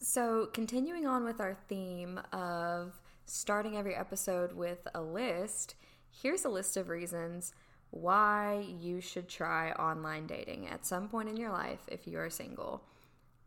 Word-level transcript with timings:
So, 0.00 0.46
continuing 0.52 1.06
on 1.06 1.24
with 1.24 1.40
our 1.40 1.56
theme 1.68 2.20
of 2.32 3.00
starting 3.26 3.76
every 3.76 3.96
episode 3.96 4.52
with 4.52 4.86
a 4.94 5.02
list, 5.02 5.74
here's 6.22 6.44
a 6.44 6.48
list 6.48 6.76
of 6.76 6.88
reasons 6.88 7.52
why 7.90 8.64
you 8.80 9.00
should 9.00 9.28
try 9.28 9.72
online 9.72 10.26
dating 10.28 10.68
at 10.68 10.86
some 10.86 11.08
point 11.08 11.28
in 11.28 11.36
your 11.36 11.50
life 11.50 11.80
if 11.88 12.06
you 12.06 12.18
are 12.18 12.30
single. 12.30 12.84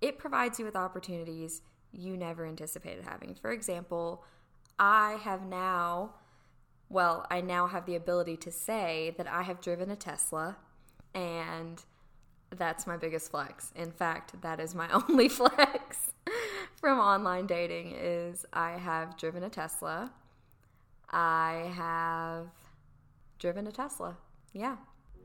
It 0.01 0.17
provides 0.17 0.59
you 0.59 0.65
with 0.65 0.75
opportunities 0.75 1.61
you 1.93 2.17
never 2.17 2.45
anticipated 2.45 3.05
having. 3.05 3.33
For 3.35 3.51
example, 3.51 4.25
I 4.77 5.19
have 5.21 5.45
now, 5.45 6.15
well, 6.89 7.25
I 7.29 7.39
now 7.39 7.67
have 7.67 7.85
the 7.85 7.95
ability 7.95 8.35
to 8.37 8.51
say 8.51 9.15
that 9.17 9.27
I 9.27 9.43
have 9.43 9.61
driven 9.61 9.89
a 9.89 9.95
Tesla 9.95 10.57
and 11.13 11.81
that's 12.49 12.85
my 12.85 12.97
biggest 12.97 13.31
flex. 13.31 13.71
In 13.75 13.91
fact, 13.91 14.41
that 14.41 14.59
is 14.59 14.75
my 14.75 14.89
only 15.09 15.29
flex 15.29 16.11
from 16.81 16.99
online 16.99 17.45
dating 17.45 17.95
is 17.95 18.43
I 18.51 18.71
have 18.71 19.15
driven 19.15 19.43
a 19.43 19.49
Tesla. 19.51 20.11
I 21.11 21.71
have 21.75 22.47
driven 23.37 23.67
a 23.67 23.71
Tesla. 23.71 24.17
Yeah. 24.51 24.77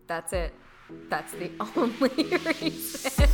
That's 0.07 0.35
it. 0.35 0.53
That's 1.09 1.33
the 1.33 1.51
only 1.77 2.25
reason. 2.61 3.27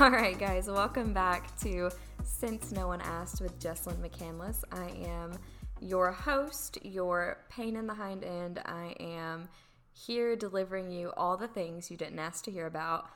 All 0.00 0.10
right, 0.10 0.36
guys, 0.36 0.66
welcome 0.66 1.12
back 1.12 1.56
to 1.60 1.88
Since 2.24 2.72
No 2.72 2.88
One 2.88 3.00
Asked 3.00 3.40
with 3.40 3.60
Jesslyn 3.60 3.96
McCandless. 3.98 4.64
I 4.72 4.88
am 5.06 5.38
your 5.84 6.12
host, 6.12 6.78
your 6.82 7.38
pain 7.50 7.76
in 7.76 7.86
the 7.86 7.94
hind 7.94 8.24
end. 8.24 8.58
I 8.64 8.96
am 8.98 9.48
here 9.92 10.34
delivering 10.34 10.90
you 10.90 11.12
all 11.16 11.36
the 11.36 11.46
things 11.46 11.90
you 11.90 11.96
didn't 11.96 12.18
ask 12.18 12.42
to 12.44 12.50
hear 12.50 12.66
about, 12.66 13.06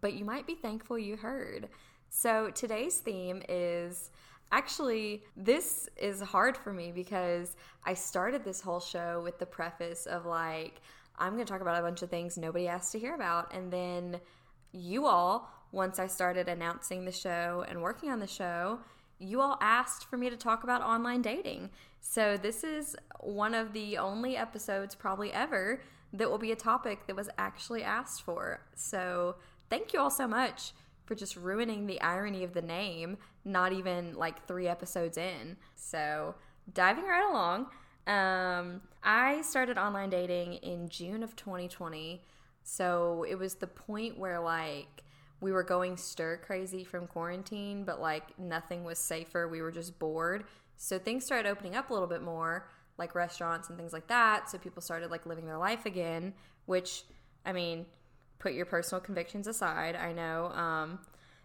but 0.00 0.14
you 0.14 0.24
might 0.24 0.46
be 0.46 0.56
thankful 0.56 0.98
you 0.98 1.16
heard. 1.16 1.68
So 2.10 2.50
today's 2.50 2.98
theme 2.98 3.42
is 3.48 4.10
actually 4.50 5.22
this 5.36 5.88
is 5.96 6.20
hard 6.20 6.56
for 6.56 6.72
me 6.72 6.90
because 6.90 7.54
I 7.84 7.94
started 7.94 8.44
this 8.44 8.60
whole 8.60 8.80
show 8.80 9.20
with 9.22 9.38
the 9.38 9.46
preface 9.46 10.06
of 10.06 10.26
like 10.26 10.80
I'm 11.18 11.34
going 11.34 11.44
to 11.44 11.52
talk 11.52 11.60
about 11.60 11.78
a 11.78 11.82
bunch 11.82 12.02
of 12.02 12.10
things 12.10 12.36
nobody 12.36 12.66
asked 12.66 12.92
to 12.92 12.98
hear 12.98 13.14
about 13.14 13.54
and 13.54 13.72
then 13.72 14.20
you 14.72 15.06
all 15.06 15.50
once 15.70 15.98
I 15.98 16.06
started 16.06 16.48
announcing 16.48 17.04
the 17.04 17.12
show 17.12 17.64
and 17.68 17.82
working 17.82 18.10
on 18.10 18.20
the 18.20 18.26
show, 18.26 18.80
you 19.18 19.40
all 19.40 19.58
asked 19.60 20.04
for 20.08 20.16
me 20.16 20.30
to 20.30 20.36
talk 20.36 20.64
about 20.64 20.82
online 20.82 21.22
dating. 21.22 21.70
So, 22.00 22.36
this 22.36 22.62
is 22.62 22.96
one 23.20 23.54
of 23.54 23.72
the 23.72 23.98
only 23.98 24.36
episodes, 24.36 24.94
probably 24.94 25.32
ever, 25.32 25.80
that 26.12 26.30
will 26.30 26.38
be 26.38 26.52
a 26.52 26.56
topic 26.56 27.06
that 27.06 27.16
was 27.16 27.28
actually 27.36 27.82
asked 27.82 28.22
for. 28.22 28.60
So, 28.74 29.36
thank 29.68 29.92
you 29.92 30.00
all 30.00 30.10
so 30.10 30.28
much 30.28 30.72
for 31.04 31.14
just 31.14 31.36
ruining 31.36 31.86
the 31.86 32.00
irony 32.00 32.44
of 32.44 32.54
the 32.54 32.62
name, 32.62 33.16
not 33.44 33.72
even 33.72 34.14
like 34.14 34.46
three 34.46 34.68
episodes 34.68 35.18
in. 35.18 35.56
So, 35.74 36.34
diving 36.72 37.04
right 37.04 37.28
along, 37.28 37.66
um, 38.06 38.82
I 39.02 39.42
started 39.42 39.78
online 39.78 40.10
dating 40.10 40.54
in 40.54 40.88
June 40.88 41.22
of 41.22 41.34
2020. 41.34 42.22
So, 42.62 43.24
it 43.28 43.36
was 43.36 43.56
the 43.56 43.66
point 43.66 44.18
where 44.18 44.38
like 44.38 45.02
we 45.40 45.52
were 45.52 45.62
going 45.62 45.96
stir 45.96 46.38
crazy 46.38 46.84
from 46.84 47.06
quarantine, 47.06 47.84
but 47.84 48.00
like 48.00 48.38
nothing 48.38 48.84
was 48.84 48.98
safer. 48.98 49.48
We 49.48 49.62
were 49.62 49.70
just 49.70 49.98
bored. 49.98 50.44
So 50.76 50.98
things 50.98 51.24
started 51.24 51.48
opening 51.48 51.76
up 51.76 51.90
a 51.90 51.92
little 51.92 52.08
bit 52.08 52.22
more, 52.22 52.68
like 52.96 53.14
restaurants 53.14 53.68
and 53.68 53.78
things 53.78 53.92
like 53.92 54.08
that. 54.08 54.50
So 54.50 54.58
people 54.58 54.82
started 54.82 55.10
like 55.10 55.26
living 55.26 55.46
their 55.46 55.58
life 55.58 55.86
again, 55.86 56.34
which, 56.66 57.04
I 57.46 57.52
mean, 57.52 57.86
put 58.38 58.52
your 58.52 58.66
personal 58.66 59.00
convictions 59.00 59.46
aside. 59.46 59.96
I 59.96 60.12
know 60.12 60.46
um, 60.46 60.98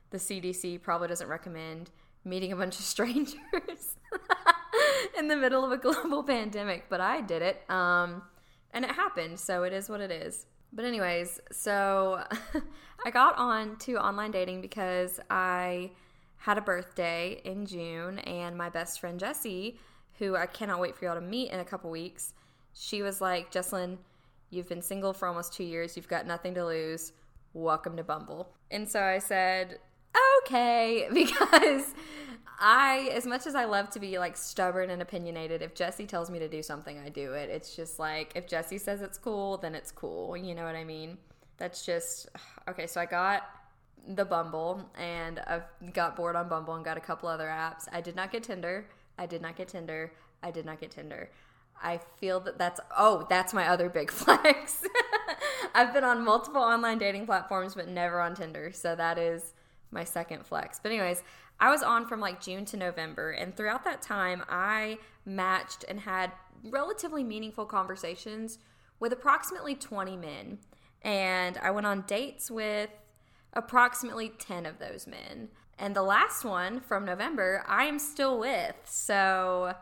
the 0.09 0.17
CDC 0.17 0.81
probably 0.81 1.07
doesn't 1.07 1.27
recommend 1.27 1.91
meeting 2.25 2.51
a 2.51 2.55
bunch 2.55 2.79
of 2.79 2.85
strangers 2.85 3.97
in 5.17 5.27
the 5.27 5.35
middle 5.35 5.63
of 5.63 5.71
a 5.71 5.77
global 5.77 6.23
pandemic, 6.27 6.85
but 6.89 7.01
I 7.01 7.21
did 7.21 7.41
it. 7.41 7.69
Um, 7.69 8.23
and 8.71 8.85
it 8.85 8.91
happened. 8.91 9.39
So 9.39 9.63
it 9.63 9.73
is 9.73 9.89
what 9.89 10.01
it 10.01 10.11
is. 10.11 10.47
But, 10.75 10.85
anyways, 10.85 11.39
so 11.51 12.23
I 13.05 13.11
got 13.11 13.37
on 13.37 13.77
to 13.77 14.03
online 14.03 14.31
dating 14.31 14.61
because 14.61 15.19
I 15.29 15.91
had 16.37 16.57
a 16.57 16.61
birthday 16.61 17.39
in 17.45 17.67
June, 17.67 18.17
and 18.19 18.57
my 18.57 18.69
best 18.69 18.99
friend 18.99 19.19
Jessie, 19.19 19.79
who 20.17 20.35
I 20.35 20.47
cannot 20.47 20.79
wait 20.79 20.95
for 20.95 21.05
y'all 21.05 21.15
to 21.15 21.21
meet 21.21 21.51
in 21.51 21.59
a 21.59 21.65
couple 21.65 21.91
weeks, 21.91 22.33
she 22.73 23.03
was 23.03 23.21
like, 23.21 23.51
Jesslyn, 23.51 23.97
you've 24.49 24.67
been 24.67 24.81
single 24.81 25.13
for 25.13 25.27
almost 25.27 25.53
two 25.53 25.63
years, 25.63 25.95
you've 25.95 26.07
got 26.07 26.25
nothing 26.25 26.55
to 26.55 26.65
lose. 26.65 27.13
Welcome 27.53 27.95
to 27.97 28.03
Bumble. 28.03 28.51
And 28.71 28.89
so 28.89 28.99
I 28.99 29.19
said, 29.19 29.77
okay, 30.45 31.07
because 31.13 31.93
I, 32.59 33.09
as 33.13 33.25
much 33.25 33.47
as 33.47 33.55
I 33.55 33.65
love 33.65 33.89
to 33.91 33.99
be 33.99 34.17
like 34.17 34.37
stubborn 34.37 34.89
and 34.89 35.01
opinionated, 35.01 35.61
if 35.61 35.75
Jesse 35.75 36.05
tells 36.05 36.29
me 36.29 36.39
to 36.39 36.47
do 36.47 36.63
something, 36.63 36.99
I 36.99 37.09
do 37.09 37.33
it. 37.33 37.49
It's 37.49 37.75
just 37.75 37.99
like, 37.99 38.31
if 38.35 38.47
Jesse 38.47 38.77
says 38.77 39.01
it's 39.01 39.17
cool, 39.17 39.57
then 39.57 39.75
it's 39.75 39.91
cool. 39.91 40.37
You 40.37 40.55
know 40.55 40.63
what 40.63 40.75
I 40.75 40.83
mean? 40.83 41.17
That's 41.57 41.85
just, 41.85 42.29
okay, 42.69 42.87
so 42.87 43.01
I 43.01 43.05
got 43.05 43.43
the 44.07 44.25
Bumble 44.25 44.89
and 44.97 45.39
I 45.39 45.61
got 45.93 46.15
bored 46.15 46.35
on 46.35 46.49
Bumble 46.49 46.75
and 46.75 46.83
got 46.83 46.97
a 46.97 47.01
couple 47.01 47.29
other 47.29 47.47
apps. 47.47 47.87
I 47.91 48.01
did 48.01 48.15
not 48.15 48.31
get 48.31 48.43
Tinder. 48.43 48.85
I 49.17 49.25
did 49.25 49.41
not 49.41 49.55
get 49.55 49.69
Tinder. 49.69 50.11
I 50.41 50.51
did 50.51 50.65
not 50.65 50.79
get 50.79 50.91
Tinder. 50.91 51.29
I 51.81 51.99
feel 52.17 52.39
that 52.41 52.57
that's, 52.57 52.79
oh, 52.97 53.25
that's 53.29 53.53
my 53.53 53.67
other 53.67 53.89
big 53.89 54.11
flex. 54.11 54.83
I've 55.75 55.93
been 55.93 56.03
on 56.03 56.23
multiple 56.23 56.61
online 56.61 56.97
dating 56.97 57.25
platforms, 57.25 57.75
but 57.75 57.87
never 57.87 58.21
on 58.21 58.35
Tinder. 58.35 58.71
So 58.71 58.95
that 58.95 59.17
is 59.17 59.53
my 59.93 60.03
second 60.03 60.45
flex. 60.45 60.79
But, 60.81 60.91
anyways, 60.91 61.23
I 61.59 61.69
was 61.69 61.83
on 61.83 62.07
from 62.07 62.19
like 62.19 62.41
June 62.41 62.65
to 62.65 62.77
November, 62.77 63.31
and 63.31 63.55
throughout 63.55 63.83
that 63.85 64.01
time, 64.01 64.43
I 64.49 64.97
matched 65.25 65.85
and 65.87 66.01
had 66.01 66.31
relatively 66.63 67.23
meaningful 67.23 67.65
conversations 67.65 68.57
with 68.99 69.11
approximately 69.11 69.75
20 69.75 70.17
men. 70.17 70.59
And 71.01 71.57
I 71.57 71.71
went 71.71 71.85
on 71.85 72.03
dates 72.07 72.49
with 72.49 72.89
approximately 73.53 74.29
10 74.29 74.65
of 74.65 74.79
those 74.79 75.05
men. 75.05 75.49
And 75.77 75.95
the 75.95 76.03
last 76.03 76.45
one 76.45 76.79
from 76.79 77.05
November, 77.05 77.63
I 77.67 77.85
am 77.85 77.99
still 77.99 78.39
with. 78.39 78.75
So 78.85 79.75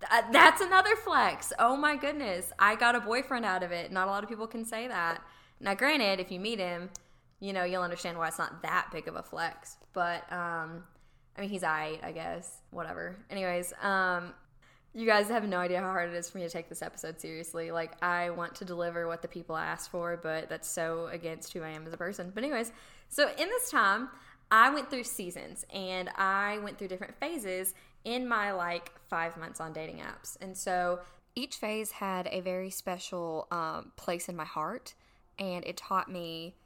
th- 0.00 0.24
that's 0.32 0.60
another 0.60 0.96
flex. 0.96 1.52
Oh 1.58 1.76
my 1.76 1.96
goodness. 1.96 2.52
I 2.58 2.74
got 2.74 2.96
a 2.96 3.00
boyfriend 3.00 3.44
out 3.44 3.62
of 3.62 3.70
it. 3.70 3.92
Not 3.92 4.08
a 4.08 4.10
lot 4.10 4.24
of 4.24 4.28
people 4.28 4.46
can 4.46 4.64
say 4.64 4.88
that. 4.88 5.22
Now, 5.60 5.74
granted, 5.74 6.20
if 6.20 6.30
you 6.30 6.40
meet 6.40 6.58
him, 6.58 6.90
you 7.40 7.52
know, 7.52 7.64
you'll 7.64 7.82
understand 7.82 8.18
why 8.18 8.28
it's 8.28 8.38
not 8.38 8.62
that 8.62 8.88
big 8.92 9.08
of 9.08 9.16
a 9.16 9.22
flex. 9.22 9.76
But, 9.92 10.30
um, 10.32 10.84
I 11.36 11.42
mean, 11.42 11.50
he's 11.50 11.62
I, 11.62 11.98
I 12.02 12.12
guess. 12.12 12.58
Whatever. 12.70 13.16
Anyways, 13.30 13.72
um, 13.82 14.34
you 14.94 15.06
guys 15.06 15.28
have 15.28 15.46
no 15.46 15.58
idea 15.58 15.80
how 15.80 15.86
hard 15.86 16.10
it 16.10 16.16
is 16.16 16.28
for 16.28 16.38
me 16.38 16.44
to 16.44 16.50
take 16.50 16.68
this 16.68 16.82
episode 16.82 17.20
seriously. 17.20 17.70
Like, 17.70 18.02
I 18.02 18.30
want 18.30 18.56
to 18.56 18.64
deliver 18.64 19.06
what 19.06 19.22
the 19.22 19.28
people 19.28 19.56
ask 19.56 19.90
for, 19.90 20.18
but 20.20 20.48
that's 20.48 20.68
so 20.68 21.08
against 21.12 21.52
who 21.52 21.62
I 21.62 21.70
am 21.70 21.86
as 21.86 21.92
a 21.92 21.96
person. 21.96 22.32
But, 22.34 22.42
anyways, 22.42 22.72
so 23.08 23.28
in 23.28 23.48
this 23.48 23.70
time, 23.70 24.08
I 24.50 24.70
went 24.70 24.90
through 24.90 25.04
seasons 25.04 25.66
and 25.72 26.08
I 26.16 26.58
went 26.58 26.78
through 26.78 26.88
different 26.88 27.14
phases 27.20 27.74
in 28.04 28.26
my 28.26 28.52
like 28.52 28.92
five 29.08 29.36
months 29.36 29.60
on 29.60 29.72
dating 29.72 29.98
apps. 29.98 30.38
And 30.40 30.56
so 30.56 31.00
each 31.34 31.56
phase 31.56 31.92
had 31.92 32.28
a 32.32 32.40
very 32.40 32.70
special 32.70 33.46
um, 33.50 33.92
place 33.96 34.28
in 34.28 34.36
my 34.36 34.44
heart, 34.44 34.94
and 35.38 35.64
it 35.64 35.76
taught 35.76 36.10
me 36.10 36.56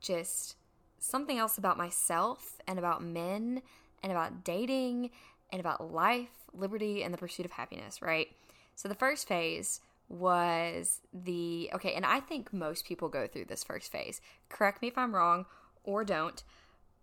just 0.00 0.56
something 0.98 1.38
else 1.38 1.58
about 1.58 1.78
myself 1.78 2.60
and 2.66 2.78
about 2.78 3.02
men 3.02 3.62
and 4.02 4.12
about 4.12 4.44
dating 4.44 5.10
and 5.50 5.60
about 5.60 5.92
life, 5.92 6.30
liberty, 6.52 7.02
and 7.02 7.12
the 7.12 7.18
pursuit 7.18 7.46
of 7.46 7.52
happiness, 7.52 8.02
right? 8.02 8.28
So 8.74 8.88
the 8.88 8.94
first 8.94 9.28
phase 9.28 9.80
was 10.08 11.00
the 11.12 11.70
okay, 11.74 11.94
and 11.94 12.04
I 12.04 12.20
think 12.20 12.52
most 12.52 12.84
people 12.84 13.08
go 13.08 13.26
through 13.26 13.44
this 13.46 13.64
first 13.64 13.92
phase. 13.92 14.20
Correct 14.48 14.82
me 14.82 14.88
if 14.88 14.98
I'm 14.98 15.14
wrong 15.14 15.46
or 15.84 16.04
don't. 16.04 16.42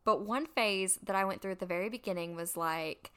But 0.03 0.25
one 0.25 0.45
phase 0.45 0.99
that 1.03 1.15
I 1.15 1.25
went 1.25 1.41
through 1.41 1.51
at 1.51 1.59
the 1.59 1.65
very 1.65 1.89
beginning 1.89 2.35
was 2.35 2.57
like 2.57 3.11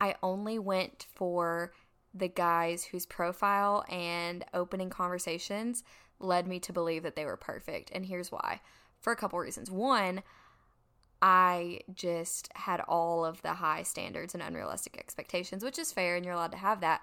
I 0.00 0.16
only 0.22 0.58
went 0.58 1.06
for 1.14 1.72
the 2.12 2.28
guys 2.28 2.84
whose 2.84 3.06
profile 3.06 3.84
and 3.88 4.44
opening 4.54 4.90
conversations 4.90 5.82
led 6.20 6.46
me 6.46 6.60
to 6.60 6.72
believe 6.72 7.02
that 7.02 7.16
they 7.16 7.24
were 7.24 7.36
perfect. 7.36 7.90
And 7.92 8.06
here's 8.06 8.30
why 8.30 8.60
for 9.04 9.12
a 9.12 9.16
couple 9.16 9.38
reasons. 9.38 9.70
One, 9.70 10.22
I 11.20 11.80
just 11.94 12.50
had 12.54 12.80
all 12.88 13.24
of 13.24 13.42
the 13.42 13.52
high 13.52 13.82
standards 13.82 14.32
and 14.32 14.42
unrealistic 14.42 14.98
expectations, 14.98 15.62
which 15.62 15.78
is 15.78 15.92
fair 15.92 16.16
and 16.16 16.24
you're 16.24 16.34
allowed 16.34 16.52
to 16.52 16.58
have 16.58 16.80
that. 16.80 17.02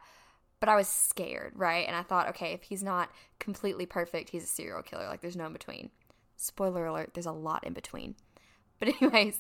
But 0.60 0.70
I 0.70 0.76
was 0.76 0.88
scared, 0.88 1.54
right? 1.56 1.88
And 1.88 1.96
I 1.96 2.02
thought, 2.02 2.28
okay, 2.30 2.54
if 2.54 2.64
he's 2.64 2.84
not 2.84 3.10
completely 3.40 3.86
perfect, 3.86 4.32
he's 4.32 4.44
a 4.44 4.48
serial 4.48 4.82
killer. 4.82 5.08
Like 5.08 5.22
there's 5.22 5.36
no 5.36 5.46
in 5.46 5.54
between. 5.54 5.92
Spoiler 6.38 6.88
alert, 6.88 7.12
there's 7.14 7.28
a 7.28 7.32
lot 7.32 7.64
in 7.64 7.74
between. 7.74 8.16
But, 8.80 8.96
anyways, 9.00 9.40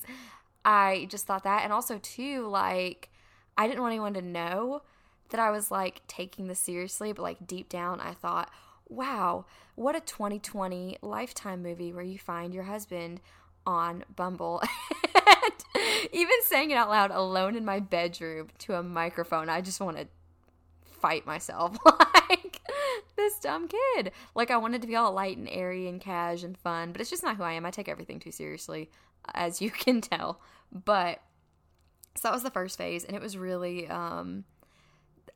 I 0.63 1.07
just 1.09 1.25
thought 1.25 1.45
that. 1.45 1.63
And 1.63 1.73
also, 1.73 1.97
too, 1.97 2.47
like, 2.47 3.09
I 3.57 3.65
didn't 3.67 3.81
want 3.81 3.93
anyone 3.93 4.13
to 4.13 4.21
know 4.21 4.83
that 5.31 5.39
I 5.39 5.49
was 5.49 5.71
like 5.71 6.03
taking 6.05 6.45
this 6.45 6.59
seriously, 6.59 7.11
but 7.11 7.23
like 7.23 7.47
deep 7.47 7.67
down, 7.67 7.99
I 7.99 8.13
thought, 8.13 8.51
wow, 8.91 9.45
what 9.75 9.95
a 9.95 10.01
2020 10.01 10.97
lifetime 11.01 11.63
movie 11.63 11.93
where 11.93 12.03
you 12.03 12.19
find 12.19 12.53
your 12.53 12.63
husband 12.63 13.21
on 13.65 14.03
Bumble. 14.15 14.61
even 16.11 16.43
saying 16.43 16.71
it 16.71 16.75
out 16.75 16.89
loud 16.89 17.09
alone 17.09 17.55
in 17.55 17.63
my 17.63 17.79
bedroom 17.79 18.49
to 18.59 18.75
a 18.75 18.83
microphone, 18.83 19.49
I 19.49 19.61
just 19.61 19.79
want 19.79 19.97
to 19.97 20.07
fight 20.83 21.25
myself. 21.25 21.77
like 22.29 22.59
this 23.15 23.39
dumb 23.39 23.69
kid. 23.69 24.11
Like 24.35 24.51
I 24.51 24.57
wanted 24.57 24.81
to 24.81 24.87
be 24.87 24.95
all 24.95 25.13
light 25.13 25.37
and 25.37 25.47
airy 25.49 25.87
and 25.87 26.01
cash 26.01 26.43
and 26.43 26.57
fun, 26.57 26.91
but 26.91 26.99
it's 26.99 27.09
just 27.09 27.23
not 27.23 27.37
who 27.37 27.43
I 27.43 27.53
am. 27.53 27.65
I 27.65 27.71
take 27.71 27.89
everything 27.89 28.19
too 28.19 28.31
seriously, 28.31 28.89
as 29.33 29.61
you 29.61 29.71
can 29.71 30.01
tell. 30.01 30.41
But 30.71 31.21
so 32.15 32.27
that 32.27 32.33
was 32.33 32.43
the 32.43 32.51
first 32.51 32.77
phase, 32.77 33.05
and 33.05 33.15
it 33.15 33.21
was 33.21 33.37
really 33.37 33.87
um 33.87 34.43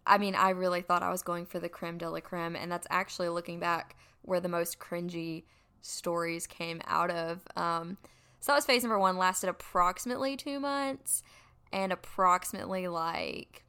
I 0.07 0.17
mean, 0.17 0.35
I 0.35 0.51
really 0.51 0.81
thought 0.81 1.03
I 1.03 1.11
was 1.11 1.23
going 1.23 1.45
for 1.45 1.59
the 1.59 1.69
creme 1.69 1.97
de 1.97 2.09
la 2.09 2.19
creme, 2.19 2.55
and 2.55 2.71
that's 2.71 2.87
actually 2.89 3.29
looking 3.29 3.59
back 3.59 3.95
where 4.21 4.39
the 4.39 4.49
most 4.49 4.79
cringy 4.79 5.43
stories 5.81 6.47
came 6.47 6.81
out 6.85 7.09
of. 7.09 7.41
Um, 7.55 7.97
so 8.39 8.51
that 8.51 8.57
was 8.57 8.65
phase 8.65 8.83
number 8.83 8.99
one, 8.99 9.17
lasted 9.17 9.49
approximately 9.49 10.37
two 10.37 10.59
months, 10.59 11.23
and 11.71 11.91
approximately 11.91 12.87
like 12.87 13.63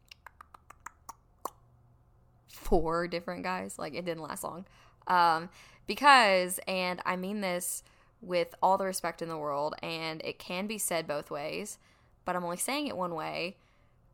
four 2.49 3.09
different 3.09 3.43
guys. 3.43 3.79
Like 3.79 3.95
it 3.95 4.05
didn't 4.05 4.23
last 4.23 4.45
long. 4.45 4.67
Um, 5.07 5.49
because, 5.87 6.61
and 6.67 7.01
I 7.07 7.17
mean 7.17 7.41
this 7.41 7.83
with 8.21 8.55
all 8.63 8.77
the 8.77 8.85
respect 8.85 9.23
in 9.23 9.29
the 9.29 9.39
world, 9.39 9.75
and 9.83 10.21
it 10.25 10.39
can 10.39 10.67
be 10.67 10.79
said 10.79 11.07
both 11.07 11.31
ways, 11.31 11.79
but 12.25 12.35
I'm 12.35 12.45
only 12.45 12.57
saying 12.57 12.89
it 12.89 12.97
one 12.97 13.15
way 13.15 13.57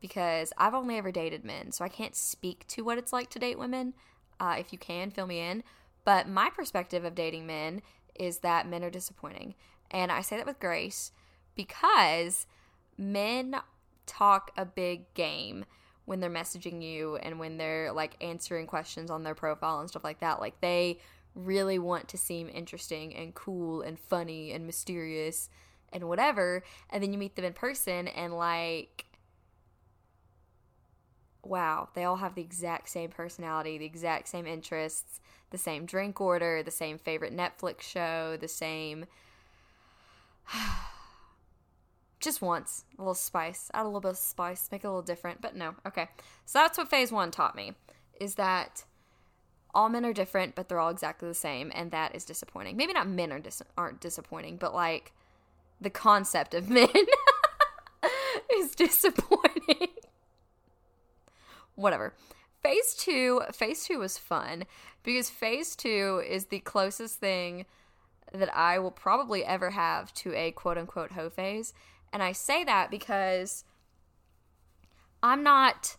because 0.03 0.51
I've 0.57 0.73
only 0.73 0.97
ever 0.97 1.13
dated 1.13 1.45
men, 1.45 1.71
so 1.71 1.85
I 1.85 1.87
can't 1.87 2.13
speak 2.13 2.67
to 2.67 2.81
what 2.81 2.97
it's 2.97 3.13
like 3.13 3.29
to 3.29 3.39
date 3.39 3.57
women. 3.57 3.93
Uh, 4.37 4.57
if 4.59 4.73
you 4.73 4.77
can, 4.77 5.11
fill 5.11 5.27
me 5.27 5.39
in. 5.39 5.63
But 6.03 6.27
my 6.27 6.49
perspective 6.49 7.05
of 7.05 7.15
dating 7.15 7.47
men 7.47 7.81
is 8.13 8.39
that 8.39 8.67
men 8.67 8.83
are 8.83 8.89
disappointing. 8.89 9.55
And 9.89 10.11
I 10.11 10.19
say 10.19 10.35
that 10.35 10.45
with 10.45 10.59
grace 10.59 11.13
because 11.55 12.47
men 12.97 13.55
talk 14.05 14.51
a 14.57 14.65
big 14.65 15.13
game 15.13 15.63
when 16.03 16.19
they're 16.19 16.29
messaging 16.29 16.83
you 16.83 17.15
and 17.15 17.39
when 17.39 17.55
they're 17.55 17.93
like 17.93 18.21
answering 18.21 18.67
questions 18.67 19.09
on 19.09 19.23
their 19.23 19.35
profile 19.35 19.79
and 19.79 19.87
stuff 19.87 20.03
like 20.03 20.19
that. 20.19 20.41
Like 20.41 20.59
they 20.59 20.99
really 21.33 21.79
want 21.79 22.09
to 22.09 22.17
seem 22.17 22.49
interesting 22.49 23.15
and 23.15 23.33
cool 23.33 23.81
and 23.81 23.97
funny 23.97 24.51
and 24.51 24.65
mysterious 24.65 25.49
and 25.93 26.09
whatever. 26.09 26.61
And 26.89 27.01
then 27.01 27.13
you 27.13 27.17
meet 27.17 27.37
them 27.37 27.45
in 27.45 27.53
person 27.53 28.09
and 28.09 28.33
like 28.33 29.05
wow, 31.43 31.89
they 31.93 32.03
all 32.03 32.17
have 32.17 32.35
the 32.35 32.41
exact 32.41 32.89
same 32.89 33.09
personality, 33.09 33.77
the 33.77 33.85
exact 33.85 34.27
same 34.27 34.47
interests, 34.47 35.19
the 35.49 35.57
same 35.57 35.85
drink 35.85 36.19
order, 36.19 36.63
the 36.63 36.71
same 36.71 36.97
favorite 36.97 37.35
Netflix 37.35 37.81
show, 37.81 38.37
the 38.39 38.47
same. 38.47 39.05
Just 42.19 42.41
once, 42.41 42.85
a 42.97 43.01
little 43.01 43.13
spice, 43.13 43.69
add 43.73 43.83
a 43.83 43.85
little 43.85 43.99
bit 43.99 44.11
of 44.11 44.17
spice, 44.17 44.69
make 44.71 44.83
it 44.83 44.87
a 44.87 44.89
little 44.89 45.01
different, 45.01 45.41
but 45.41 45.55
no, 45.55 45.75
okay. 45.85 46.07
So 46.45 46.59
that's 46.59 46.77
what 46.77 46.89
phase 46.89 47.11
one 47.11 47.31
taught 47.31 47.55
me 47.55 47.73
is 48.19 48.35
that 48.35 48.85
all 49.75 49.89
men 49.89 50.05
are 50.05 50.13
different, 50.13 50.55
but 50.55 50.69
they're 50.69 50.79
all 50.79 50.89
exactly 50.89 51.27
the 51.27 51.33
same, 51.33 51.71
and 51.75 51.91
that 51.91 52.15
is 52.15 52.23
disappointing. 52.23 52.77
Maybe 52.77 52.93
not 52.93 53.09
men 53.09 53.33
are 53.33 53.39
dis- 53.39 53.63
aren't 53.77 53.99
disappointing, 53.99 54.55
but 54.55 54.73
like 54.73 55.11
the 55.81 55.89
concept 55.89 56.53
of 56.53 56.69
men 56.69 56.87
is 58.57 58.73
disappointing 58.75 59.89
whatever. 61.75 62.13
Phase 62.61 62.95
two, 62.95 63.41
phase 63.51 63.85
two 63.85 63.99
was 63.99 64.17
fun 64.17 64.65
because 65.03 65.29
phase 65.29 65.75
two 65.75 66.23
is 66.27 66.45
the 66.45 66.59
closest 66.59 67.19
thing 67.19 67.65
that 68.31 68.55
I 68.55 68.79
will 68.79 68.91
probably 68.91 69.43
ever 69.43 69.71
have 69.71 70.13
to 70.15 70.33
a 70.33 70.51
quote 70.51 70.77
unquote 70.77 71.11
hoe 71.11 71.29
phase. 71.29 71.73
And 72.11 72.23
I 72.23 72.31
say 72.31 72.63
that 72.63 72.89
because 72.89 73.63
I'm 75.21 75.43
not 75.43 75.97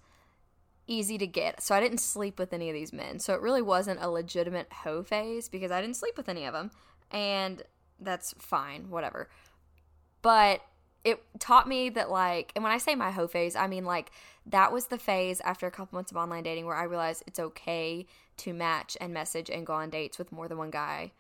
easy 0.87 1.19
to 1.19 1.27
get. 1.27 1.63
So 1.63 1.75
I 1.75 1.81
didn't 1.81 1.99
sleep 1.99 2.39
with 2.39 2.53
any 2.53 2.69
of 2.69 2.75
these 2.75 2.93
men. 2.93 3.19
So 3.19 3.35
it 3.35 3.41
really 3.41 3.63
wasn't 3.63 4.03
a 4.03 4.11
legitimate 4.11 4.73
hoe 4.73 5.03
phase 5.03 5.49
because 5.49 5.71
I 5.71 5.81
didn't 5.81 5.97
sleep 5.97 6.17
with 6.17 6.29
any 6.29 6.45
of 6.45 6.53
them. 6.53 6.71
And 7.11 7.63
that's 8.01 8.35
fine, 8.39 8.91
whatever. 8.91 9.29
But 10.23 10.61
it 11.05 11.23
taught 11.39 11.69
me 11.69 11.91
that 11.91 12.11
like 12.11 12.51
and 12.57 12.65
when 12.65 12.73
I 12.73 12.79
say 12.79 12.95
my 12.95 13.11
hoe 13.11 13.29
phase, 13.29 13.55
I 13.55 13.67
mean 13.67 13.85
like 13.85 14.11
that 14.47 14.73
was 14.73 14.87
the 14.87 14.99
phase 14.99 15.41
after 15.43 15.67
a 15.67 15.71
couple 15.71 15.97
months 15.97 16.11
of 16.11 16.17
online 16.17 16.43
dating 16.43 16.67
where 16.67 16.77
I 16.77 16.85
realized 16.85 17.23
it's 17.27 17.39
okay 17.39 18.07
to 18.39 18.53
match 18.53 18.97
and 19.01 19.13
message 19.13 19.51
and 19.51 19.67
go 19.67 19.75
on 19.75 19.91
dates 19.91 20.19
with 20.19 20.33
more 20.33 20.49
than 20.49 20.59
one 20.59 20.71
guy 20.71 21.13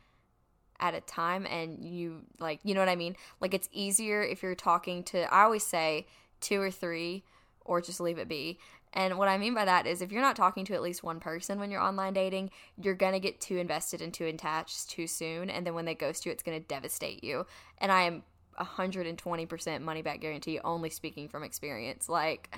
at 0.81 0.95
a 0.95 1.01
time 1.03 1.47
and 1.47 1.85
you 1.85 2.23
like 2.41 2.61
you 2.65 2.75
know 2.75 2.81
what 2.81 2.89
I 2.89 2.97
mean? 2.97 3.15
Like 3.41 3.53
it's 3.55 3.69
easier 3.73 4.23
if 4.23 4.43
you're 4.43 4.55
talking 4.55 5.05
to 5.05 5.33
I 5.33 5.43
always 5.43 5.65
say 5.65 6.07
two 6.41 6.61
or 6.61 6.71
three 6.71 7.25
or 7.65 7.81
just 7.81 8.01
leave 8.01 8.19
it 8.19 8.29
be. 8.29 8.59
And 8.97 9.19
what 9.19 9.29
I 9.29 9.39
mean 9.39 9.55
by 9.55 9.65
that 9.65 9.87
is 9.87 10.01
if 10.01 10.13
you're 10.13 10.23
not 10.23 10.37
talking 10.37 10.65
to 10.67 10.75
at 10.75 10.83
least 10.83 11.03
one 11.03 11.19
person 11.19 11.59
when 11.59 11.71
you're 11.71 11.83
online 11.83 12.13
dating, 12.13 12.51
you're 12.81 12.95
going 12.95 13.13
to 13.13 13.19
get 13.19 13.41
too 13.41 13.57
invested 13.57 14.01
and 14.01 14.15
too 14.15 14.27
attached 14.27 14.89
too 14.89 15.09
soon 15.09 15.51
and 15.51 15.67
then 15.67 15.75
when 15.75 15.85
they 15.85 15.95
ghost 15.95 16.25
you 16.25 16.33
it's 16.33 16.43
going 16.43 16.61
to 16.61 16.67
devastate 16.67 17.23
you. 17.23 17.45
And 17.79 17.91
I 17.91 18.03
am 18.03 18.23
120% 18.59 19.81
money 19.83 20.03
back 20.03 20.21
guarantee, 20.21 20.61
only 20.65 20.91
speaking 20.91 21.29
from 21.29 21.43
experience. 21.43 22.09
Like, 22.09 22.57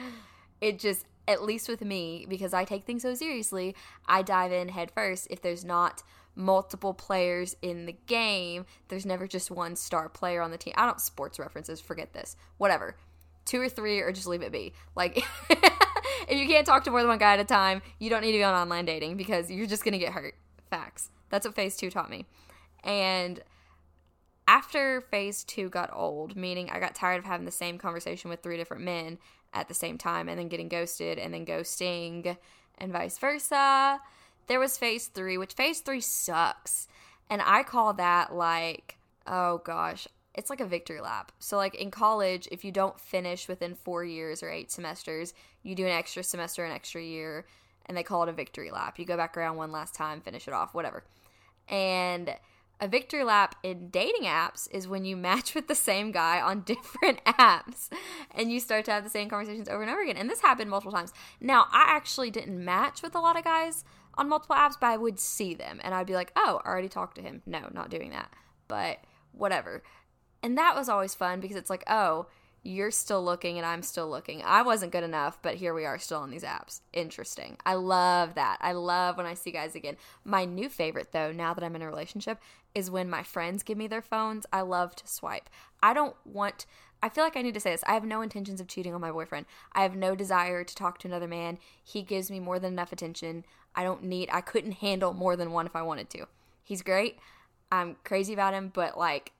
it 0.60 0.78
just, 0.78 1.06
at 1.28 1.42
least 1.42 1.68
with 1.68 1.82
me, 1.82 2.26
because 2.28 2.54
I 2.54 2.64
take 2.64 2.84
things 2.84 3.02
so 3.02 3.14
seriously, 3.14 3.74
I 4.06 4.22
dive 4.22 4.52
in 4.52 4.68
head 4.68 4.90
first. 4.90 5.26
If 5.30 5.42
there's 5.42 5.64
not 5.64 6.02
multiple 6.34 6.94
players 6.94 7.56
in 7.62 7.86
the 7.86 7.96
game, 8.06 8.66
there's 8.88 9.06
never 9.06 9.26
just 9.26 9.50
one 9.50 9.74
star 9.74 10.08
player 10.08 10.42
on 10.42 10.50
the 10.50 10.58
team. 10.58 10.74
I 10.76 10.86
don't 10.86 11.00
sports 11.00 11.38
references, 11.38 11.80
forget 11.80 12.12
this. 12.12 12.36
Whatever. 12.58 12.96
Two 13.44 13.60
or 13.60 13.68
three, 13.68 14.00
or 14.00 14.12
just 14.12 14.26
leave 14.26 14.42
it 14.42 14.52
be. 14.52 14.72
Like, 14.94 15.24
if 16.28 16.38
you 16.38 16.46
can't 16.46 16.66
talk 16.66 16.84
to 16.84 16.90
more 16.90 17.00
than 17.00 17.08
one 17.08 17.18
guy 17.18 17.34
at 17.34 17.40
a 17.40 17.44
time, 17.44 17.80
you 17.98 18.10
don't 18.10 18.22
need 18.22 18.32
to 18.32 18.38
be 18.38 18.44
on 18.44 18.54
online 18.54 18.84
dating 18.84 19.16
because 19.16 19.50
you're 19.50 19.66
just 19.66 19.84
going 19.84 19.92
to 19.92 19.98
get 19.98 20.12
hurt. 20.12 20.34
Facts. 20.68 21.10
That's 21.30 21.46
what 21.46 21.54
phase 21.54 21.76
two 21.76 21.90
taught 21.90 22.10
me. 22.10 22.26
And 22.84 23.40
after 24.48 25.00
phase 25.00 25.44
two 25.44 25.68
got 25.68 25.90
old, 25.92 26.36
meaning 26.36 26.70
I 26.70 26.80
got 26.80 26.94
tired 26.94 27.18
of 27.18 27.24
having 27.24 27.46
the 27.46 27.52
same 27.52 27.78
conversation 27.78 28.30
with 28.30 28.42
three 28.42 28.56
different 28.56 28.84
men 28.84 29.18
at 29.52 29.68
the 29.68 29.74
same 29.74 29.98
time 29.98 30.28
and 30.28 30.38
then 30.38 30.48
getting 30.48 30.68
ghosted 30.68 31.18
and 31.18 31.32
then 31.32 31.46
ghosting 31.46 32.36
and 32.78 32.92
vice 32.92 33.18
versa, 33.18 34.00
there 34.46 34.60
was 34.60 34.78
phase 34.78 35.06
three, 35.06 35.38
which 35.38 35.54
phase 35.54 35.80
three 35.80 36.00
sucks. 36.00 36.88
And 37.28 37.42
I 37.42 37.62
call 37.62 37.94
that 37.94 38.34
like, 38.34 38.98
oh 39.26 39.58
gosh, 39.64 40.06
it's 40.34 40.50
like 40.50 40.60
a 40.60 40.66
victory 40.66 41.00
lap. 41.00 41.32
So, 41.38 41.56
like 41.56 41.74
in 41.74 41.90
college, 41.90 42.46
if 42.52 42.64
you 42.64 42.70
don't 42.70 43.00
finish 43.00 43.48
within 43.48 43.74
four 43.74 44.04
years 44.04 44.42
or 44.42 44.50
eight 44.50 44.70
semesters, 44.70 45.34
you 45.62 45.74
do 45.74 45.86
an 45.86 45.92
extra 45.92 46.22
semester, 46.22 46.64
an 46.64 46.72
extra 46.72 47.02
year, 47.02 47.46
and 47.86 47.96
they 47.96 48.02
call 48.02 48.22
it 48.22 48.28
a 48.28 48.32
victory 48.32 48.70
lap. 48.70 48.98
You 48.98 49.04
go 49.06 49.16
back 49.16 49.36
around 49.36 49.56
one 49.56 49.72
last 49.72 49.94
time, 49.94 50.20
finish 50.20 50.46
it 50.46 50.54
off, 50.54 50.74
whatever. 50.74 51.02
And 51.68 52.36
a 52.80 52.88
victory 52.88 53.24
lap 53.24 53.56
in 53.62 53.88
dating 53.88 54.24
apps 54.24 54.68
is 54.70 54.86
when 54.86 55.04
you 55.04 55.16
match 55.28 55.54
with 55.54 55.68
the 55.68 55.74
same 55.74 56.12
guy 56.12 56.40
on 56.40 56.62
different 56.62 57.22
apps 57.24 57.88
and 58.34 58.52
you 58.52 58.60
start 58.60 58.84
to 58.86 58.92
have 58.92 59.04
the 59.04 59.10
same 59.10 59.28
conversations 59.28 59.68
over 59.68 59.82
and 59.82 59.90
over 59.90 60.02
again. 60.02 60.16
And 60.16 60.28
this 60.28 60.40
happened 60.40 60.70
multiple 60.70 60.92
times. 60.92 61.12
Now, 61.40 61.66
I 61.72 61.86
actually 61.88 62.30
didn't 62.30 62.62
match 62.62 63.02
with 63.02 63.14
a 63.14 63.20
lot 63.20 63.38
of 63.38 63.44
guys 63.44 63.84
on 64.14 64.28
multiple 64.28 64.56
apps, 64.56 64.74
but 64.80 64.88
I 64.88 64.96
would 64.96 65.18
see 65.18 65.54
them 65.54 65.80
and 65.82 65.94
I'd 65.94 66.06
be 66.06 66.14
like, 66.14 66.32
oh, 66.36 66.60
I 66.64 66.68
already 66.68 66.88
talked 66.88 67.16
to 67.16 67.22
him. 67.22 67.42
No, 67.46 67.68
not 67.72 67.90
doing 67.90 68.10
that. 68.10 68.30
But 68.68 68.98
whatever. 69.32 69.82
And 70.42 70.56
that 70.58 70.76
was 70.76 70.88
always 70.88 71.14
fun 71.14 71.40
because 71.40 71.56
it's 71.56 71.70
like, 71.70 71.84
oh, 71.86 72.26
you're 72.66 72.90
still 72.90 73.24
looking 73.24 73.56
and 73.56 73.64
I'm 73.66 73.82
still 73.82 74.08
looking. 74.10 74.42
I 74.44 74.62
wasn't 74.62 74.92
good 74.92 75.04
enough, 75.04 75.38
but 75.40 75.54
here 75.54 75.72
we 75.72 75.84
are 75.84 75.98
still 75.98 76.18
on 76.18 76.30
these 76.30 76.42
apps. 76.42 76.80
Interesting. 76.92 77.56
I 77.64 77.74
love 77.74 78.34
that. 78.34 78.58
I 78.60 78.72
love 78.72 79.16
when 79.16 79.26
I 79.26 79.34
see 79.34 79.52
guys 79.52 79.74
again. 79.74 79.96
My 80.24 80.44
new 80.44 80.68
favorite, 80.68 81.12
though, 81.12 81.30
now 81.30 81.54
that 81.54 81.62
I'm 81.62 81.76
in 81.76 81.82
a 81.82 81.86
relationship, 81.86 82.38
is 82.74 82.90
when 82.90 83.08
my 83.08 83.22
friends 83.22 83.62
give 83.62 83.78
me 83.78 83.86
their 83.86 84.02
phones. 84.02 84.46
I 84.52 84.62
love 84.62 84.96
to 84.96 85.06
swipe. 85.06 85.48
I 85.82 85.94
don't 85.94 86.16
want. 86.24 86.66
I 87.02 87.08
feel 87.08 87.22
like 87.22 87.36
I 87.36 87.42
need 87.42 87.54
to 87.54 87.60
say 87.60 87.70
this. 87.70 87.84
I 87.86 87.94
have 87.94 88.04
no 88.04 88.20
intentions 88.20 88.60
of 88.60 88.66
cheating 88.66 88.94
on 88.94 89.00
my 89.00 89.12
boyfriend. 89.12 89.46
I 89.72 89.82
have 89.82 89.94
no 89.94 90.16
desire 90.16 90.64
to 90.64 90.74
talk 90.74 90.98
to 90.98 91.08
another 91.08 91.28
man. 91.28 91.58
He 91.82 92.02
gives 92.02 92.30
me 92.30 92.40
more 92.40 92.58
than 92.58 92.72
enough 92.72 92.92
attention. 92.92 93.44
I 93.74 93.84
don't 93.84 94.02
need, 94.02 94.28
I 94.32 94.40
couldn't 94.40 94.72
handle 94.72 95.12
more 95.12 95.36
than 95.36 95.52
one 95.52 95.66
if 95.66 95.76
I 95.76 95.82
wanted 95.82 96.10
to. 96.10 96.26
He's 96.64 96.82
great. 96.82 97.18
I'm 97.70 97.96
crazy 98.02 98.32
about 98.32 98.54
him, 98.54 98.72
but 98.74 98.98
like, 98.98 99.32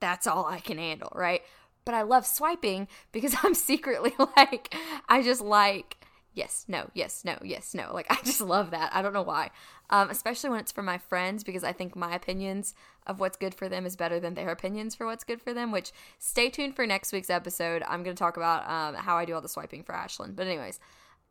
that's 0.00 0.26
all 0.26 0.46
I 0.46 0.58
can 0.58 0.78
handle, 0.78 1.12
right? 1.14 1.42
But 1.84 1.94
I 1.94 2.02
love 2.02 2.26
swiping 2.26 2.88
because 3.12 3.34
I'm 3.42 3.54
secretly 3.54 4.12
like, 4.36 4.74
I 5.08 5.22
just 5.22 5.40
like, 5.40 5.98
yes, 6.34 6.64
no, 6.68 6.90
yes, 6.94 7.24
no, 7.24 7.38
yes, 7.42 7.74
no. 7.74 7.92
Like, 7.92 8.06
I 8.10 8.16
just 8.24 8.40
love 8.40 8.70
that. 8.70 8.94
I 8.94 9.02
don't 9.02 9.12
know 9.12 9.22
why. 9.22 9.50
Um, 9.90 10.08
especially 10.08 10.50
when 10.50 10.60
it's 10.60 10.72
for 10.72 10.82
my 10.82 10.98
friends 10.98 11.44
because 11.44 11.64
I 11.64 11.72
think 11.72 11.94
my 11.94 12.14
opinions 12.14 12.74
of 13.06 13.20
what's 13.20 13.36
good 13.36 13.54
for 13.54 13.68
them 13.68 13.84
is 13.84 13.96
better 13.96 14.18
than 14.18 14.34
their 14.34 14.50
opinions 14.50 14.94
for 14.94 15.06
what's 15.06 15.24
good 15.24 15.42
for 15.42 15.52
them. 15.52 15.70
Which, 15.70 15.92
stay 16.18 16.48
tuned 16.48 16.74
for 16.74 16.86
next 16.86 17.12
week's 17.12 17.30
episode. 17.30 17.82
I'm 17.86 18.02
going 18.02 18.16
to 18.16 18.20
talk 18.20 18.36
about 18.36 18.68
um, 18.68 18.94
how 18.94 19.16
I 19.16 19.24
do 19.24 19.34
all 19.34 19.40
the 19.40 19.48
swiping 19.48 19.82
for 19.82 19.94
Ashlyn. 19.94 20.34
But, 20.34 20.46
anyways, 20.46 20.80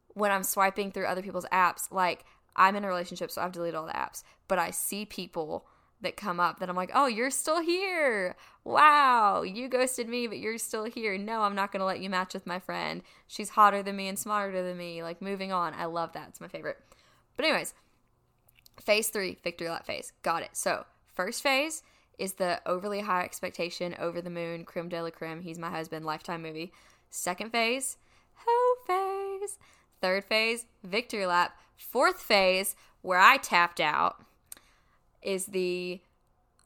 when 0.09 0.31
I'm 0.31 0.43
swiping 0.43 0.91
through 0.91 1.05
other 1.05 1.23
people's 1.23 1.47
apps, 1.51 1.91
like, 1.91 2.23
I'm 2.55 2.75
in 2.75 2.83
a 2.83 2.87
relationship, 2.87 3.31
so 3.31 3.41
I've 3.41 3.53
deleted 3.53 3.75
all 3.75 3.85
the 3.85 3.93
apps, 3.93 4.23
but 4.47 4.59
I 4.59 4.71
see 4.71 5.05
people 5.05 5.65
that 6.01 6.17
come 6.17 6.39
up 6.39 6.59
that 6.59 6.69
I'm 6.69 6.75
like, 6.75 6.91
oh, 6.93 7.07
you're 7.07 7.29
still 7.29 7.61
here. 7.61 8.35
Wow, 8.63 9.43
you 9.43 9.67
ghosted 9.67 10.09
me, 10.09 10.27
but 10.27 10.39
you're 10.39 10.57
still 10.57 10.85
here. 10.85 11.17
No, 11.17 11.41
I'm 11.41 11.55
not 11.55 11.71
going 11.71 11.79
to 11.79 11.85
let 11.85 11.99
you 11.99 12.09
match 12.09 12.33
with 12.33 12.47
my 12.47 12.59
friend. 12.59 13.01
She's 13.27 13.49
hotter 13.49 13.83
than 13.83 13.95
me 13.95 14.07
and 14.07 14.17
smarter 14.17 14.63
than 14.63 14.77
me. 14.77 15.03
Like, 15.03 15.21
moving 15.21 15.51
on. 15.51 15.73
I 15.73 15.85
love 15.85 16.13
that. 16.13 16.29
It's 16.29 16.41
my 16.41 16.47
favorite. 16.47 16.77
But, 17.35 17.45
anyways, 17.45 17.73
phase 18.79 19.09
three, 19.09 19.37
victory 19.43 19.69
lap 19.69 19.85
phase. 19.85 20.13
Got 20.21 20.43
it. 20.43 20.51
So, 20.53 20.85
first 21.13 21.41
phase 21.43 21.83
is 22.17 22.33
the 22.33 22.61
overly 22.65 23.01
high 23.01 23.23
expectation, 23.23 23.95
over 23.99 24.21
the 24.21 24.29
moon, 24.29 24.65
creme 24.65 24.89
de 24.89 25.01
la 25.01 25.09
creme. 25.09 25.41
He's 25.41 25.57
my 25.57 25.69
husband, 25.69 26.05
lifetime 26.05 26.41
movie. 26.41 26.71
Second 27.09 27.51
phase, 27.51 27.97
hoe 28.35 28.75
phase. 28.85 29.57
Third 30.01 30.25
phase, 30.25 30.65
victory 30.83 31.25
lap. 31.25 31.57
Fourth 31.75 32.21
phase, 32.21 32.75
where 33.01 33.19
I 33.19 33.37
tapped 33.37 33.79
out 33.79 34.23
is 35.21 35.47
the 35.47 36.01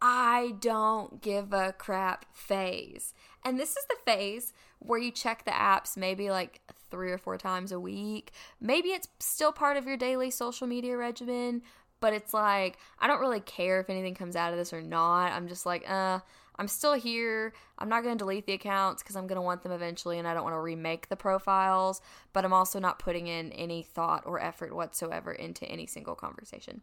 I 0.02 0.54
don't 0.60 1.22
give 1.22 1.54
a 1.54 1.74
crap 1.74 2.26
phase. 2.34 3.14
And 3.44 3.60
this 3.60 3.72
is 3.72 3.86
the 3.90 3.98
phase 4.06 4.54
where 4.80 5.00
you 5.00 5.12
check 5.12 5.46
the 5.46 5.52
apps 5.52 5.98
maybe 5.98 6.30
like 6.30 6.62
three 6.92 7.12
or 7.12 7.18
four 7.18 7.38
times 7.38 7.72
a 7.72 7.80
week. 7.80 8.32
Maybe 8.60 8.90
it's 8.90 9.08
still 9.20 9.52
part 9.52 9.78
of 9.78 9.86
your 9.86 9.98
daily 9.98 10.32
social 10.32 10.68
media 10.68 10.98
regimen, 10.98 11.62
but 12.00 12.14
it's 12.14 12.34
like, 12.34 12.78
I 13.00 13.08
don't 13.08 13.20
really 13.20 13.40
care 13.40 13.80
if 13.80 13.90
anything 13.90 14.16
comes 14.16 14.36
out 14.36 14.52
of 14.52 14.60
this 14.60 14.74
or 14.74 14.82
not. 14.82 15.32
I'm 15.32 15.48
just 15.48 15.66
like, 15.66 15.90
uh, 15.90 16.20
I'm 16.58 16.68
still 16.68 16.94
here. 16.94 17.54
I'm 17.80 17.90
not 17.90 18.04
going 18.04 18.18
to 18.18 18.24
delete 18.24 18.46
the 18.46 18.54
accounts 18.54 19.04
because 19.04 19.16
I'm 19.16 19.28
going 19.28 19.38
to 19.38 19.42
want 19.42 19.64
them 19.64 19.72
eventually 19.72 20.20
and 20.20 20.28
I 20.28 20.34
don't 20.34 20.44
want 20.44 20.56
to 20.56 20.62
remake 20.62 21.10
the 21.10 21.16
profiles, 21.16 22.02
but 22.32 22.46
I'm 22.46 22.54
also 22.54 22.80
not 22.80 23.00
putting 23.00 23.28
in 23.28 23.52
any 23.54 23.84
thought 23.84 24.24
or 24.26 24.40
effort 24.40 24.74
whatsoever 24.74 25.32
into 25.32 25.66
any 25.66 25.86
single 25.86 26.16
conversation. 26.16 26.82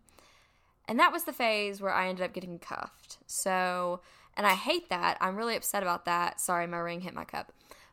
And 0.92 1.00
that 1.00 1.10
was 1.10 1.24
the 1.24 1.32
phase 1.32 1.80
where 1.80 1.90
I 1.90 2.08
ended 2.08 2.22
up 2.22 2.34
getting 2.34 2.58
cuffed. 2.58 3.16
So, 3.26 4.02
and 4.36 4.46
I 4.46 4.52
hate 4.52 4.90
that. 4.90 5.16
I'm 5.22 5.36
really 5.36 5.56
upset 5.56 5.82
about 5.82 6.04
that. 6.04 6.38
Sorry, 6.38 6.66
my 6.66 6.76
ring 6.76 7.00
hit 7.00 7.14
my 7.14 7.24
cup. 7.24 7.50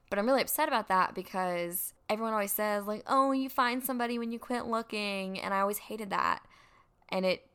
But 0.10 0.20
I'm 0.20 0.26
really 0.26 0.42
upset 0.42 0.68
about 0.68 0.90
that 0.90 1.16
because 1.16 1.94
everyone 2.10 2.34
always 2.34 2.52
says, 2.52 2.88
like, 2.88 3.06
oh, 3.08 3.32
you 3.32 3.48
find 3.48 3.82
somebody 3.82 4.20
when 4.20 4.34
you 4.34 4.38
quit 4.38 4.66
looking. 4.66 5.40
And 5.40 5.54
I 5.54 5.62
always 5.62 5.78
hated 5.78 6.10
that. 6.10 6.42
And 7.08 7.26
it, 7.26 7.48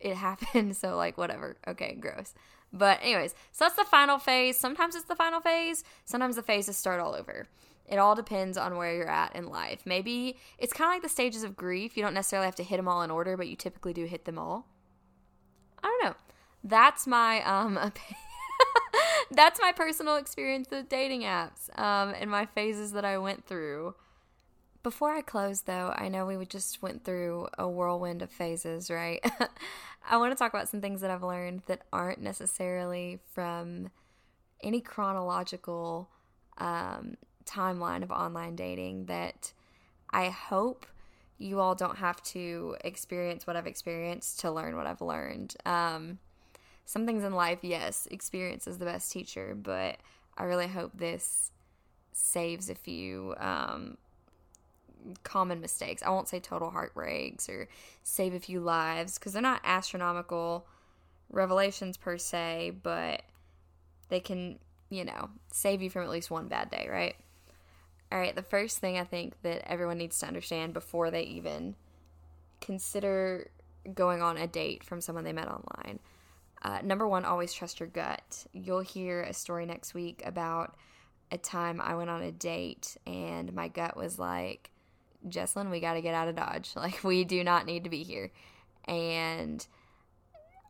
it 0.00 0.16
happened. 0.18 0.76
So, 0.76 0.98
like, 0.98 1.16
whatever. 1.16 1.56
Okay, 1.66 1.96
gross. 1.98 2.34
But, 2.70 2.98
anyways, 3.00 3.34
so 3.52 3.64
that's 3.64 3.76
the 3.76 3.84
final 3.84 4.18
phase. 4.18 4.58
Sometimes 4.58 4.94
it's 4.94 5.06
the 5.06 5.16
final 5.16 5.40
phase, 5.40 5.82
sometimes 6.04 6.36
the 6.36 6.42
phases 6.42 6.76
start 6.76 7.00
all 7.00 7.14
over. 7.14 7.46
It 7.86 7.96
all 7.96 8.14
depends 8.14 8.58
on 8.58 8.76
where 8.76 8.94
you're 8.94 9.08
at 9.08 9.34
in 9.34 9.48
life. 9.48 9.80
Maybe 9.86 10.36
it's 10.58 10.74
kind 10.74 10.90
of 10.90 10.94
like 10.94 11.02
the 11.02 11.08
stages 11.08 11.42
of 11.42 11.56
grief. 11.56 11.96
You 11.96 12.02
don't 12.02 12.12
necessarily 12.12 12.44
have 12.44 12.56
to 12.56 12.62
hit 12.62 12.76
them 12.76 12.88
all 12.88 13.00
in 13.00 13.10
order, 13.10 13.38
but 13.38 13.48
you 13.48 13.56
typically 13.56 13.94
do 13.94 14.04
hit 14.04 14.26
them 14.26 14.38
all. 14.38 14.66
I 15.84 15.86
don't 15.86 16.04
know. 16.10 16.16
That's 16.64 17.06
my 17.06 17.42
um 17.42 17.78
that's 19.30 19.60
my 19.60 19.72
personal 19.72 20.16
experience 20.16 20.68
with 20.70 20.88
dating 20.88 21.22
apps 21.22 21.78
um 21.78 22.14
and 22.18 22.30
my 22.30 22.46
phases 22.46 22.92
that 22.92 23.04
I 23.04 23.18
went 23.18 23.46
through. 23.46 23.94
Before 24.82 25.12
I 25.12 25.20
close 25.20 25.62
though, 25.62 25.94
I 25.96 26.08
know 26.08 26.26
we 26.26 26.44
just 26.46 26.82
went 26.82 27.04
through 27.04 27.48
a 27.58 27.68
whirlwind 27.68 28.22
of 28.22 28.30
phases, 28.30 28.90
right? 28.90 29.24
I 30.08 30.16
want 30.16 30.32
to 30.32 30.36
talk 30.36 30.52
about 30.52 30.68
some 30.68 30.80
things 30.80 31.00
that 31.02 31.10
I've 31.10 31.22
learned 31.22 31.62
that 31.66 31.82
aren't 31.92 32.20
necessarily 32.20 33.20
from 33.32 33.90
any 34.62 34.80
chronological 34.80 36.08
um 36.58 37.16
timeline 37.44 38.02
of 38.02 38.10
online 38.10 38.56
dating 38.56 39.04
that 39.06 39.52
I 40.10 40.30
hope 40.30 40.86
you 41.38 41.60
all 41.60 41.74
don't 41.74 41.98
have 41.98 42.22
to 42.22 42.76
experience 42.84 43.46
what 43.46 43.56
I've 43.56 43.66
experienced 43.66 44.40
to 44.40 44.50
learn 44.50 44.76
what 44.76 44.86
I've 44.86 45.00
learned. 45.00 45.54
Um, 45.66 46.18
some 46.86 47.06
things 47.06 47.24
in 47.24 47.32
life, 47.32 47.58
yes, 47.62 48.06
experience 48.10 48.66
is 48.66 48.78
the 48.78 48.84
best 48.84 49.10
teacher, 49.10 49.56
but 49.60 49.96
I 50.36 50.44
really 50.44 50.68
hope 50.68 50.92
this 50.94 51.50
saves 52.12 52.70
a 52.70 52.74
few 52.74 53.34
um, 53.38 53.96
common 55.22 55.60
mistakes. 55.60 56.02
I 56.02 56.10
won't 56.10 56.28
say 56.28 56.40
total 56.40 56.70
heartbreaks 56.70 57.48
or 57.48 57.68
save 58.02 58.34
a 58.34 58.40
few 58.40 58.60
lives 58.60 59.18
because 59.18 59.32
they're 59.32 59.42
not 59.42 59.60
astronomical 59.64 60.66
revelations 61.30 61.96
per 61.96 62.18
se, 62.18 62.74
but 62.82 63.22
they 64.08 64.20
can, 64.20 64.58
you 64.90 65.04
know, 65.04 65.30
save 65.52 65.82
you 65.82 65.90
from 65.90 66.02
at 66.02 66.10
least 66.10 66.30
one 66.30 66.48
bad 66.48 66.70
day, 66.70 66.86
right? 66.90 67.16
All 68.12 68.18
right, 68.18 68.34
the 68.34 68.42
first 68.42 68.78
thing 68.78 68.98
I 68.98 69.04
think 69.04 69.40
that 69.42 69.68
everyone 69.68 69.98
needs 69.98 70.18
to 70.20 70.26
understand 70.26 70.72
before 70.72 71.10
they 71.10 71.22
even 71.22 71.74
consider 72.60 73.50
going 73.92 74.22
on 74.22 74.36
a 74.36 74.46
date 74.46 74.84
from 74.84 75.00
someone 75.00 75.24
they 75.24 75.32
met 75.32 75.48
online. 75.48 75.98
Uh, 76.62 76.78
number 76.82 77.06
one, 77.06 77.24
always 77.24 77.52
trust 77.52 77.80
your 77.80 77.88
gut. 77.88 78.46
You'll 78.52 78.80
hear 78.80 79.22
a 79.22 79.34
story 79.34 79.66
next 79.66 79.92
week 79.92 80.22
about 80.24 80.76
a 81.30 81.36
time 81.36 81.80
I 81.80 81.94
went 81.94 82.10
on 82.10 82.22
a 82.22 82.32
date 82.32 82.96
and 83.06 83.52
my 83.52 83.68
gut 83.68 83.96
was 83.96 84.18
like, 84.18 84.70
Jesslyn, 85.28 85.70
we 85.70 85.80
got 85.80 85.94
to 85.94 86.02
get 86.02 86.14
out 86.14 86.28
of 86.28 86.36
Dodge. 86.36 86.72
Like, 86.76 87.02
we 87.04 87.24
do 87.24 87.44
not 87.44 87.66
need 87.66 87.84
to 87.84 87.90
be 87.90 88.02
here. 88.02 88.30
And 88.86 89.66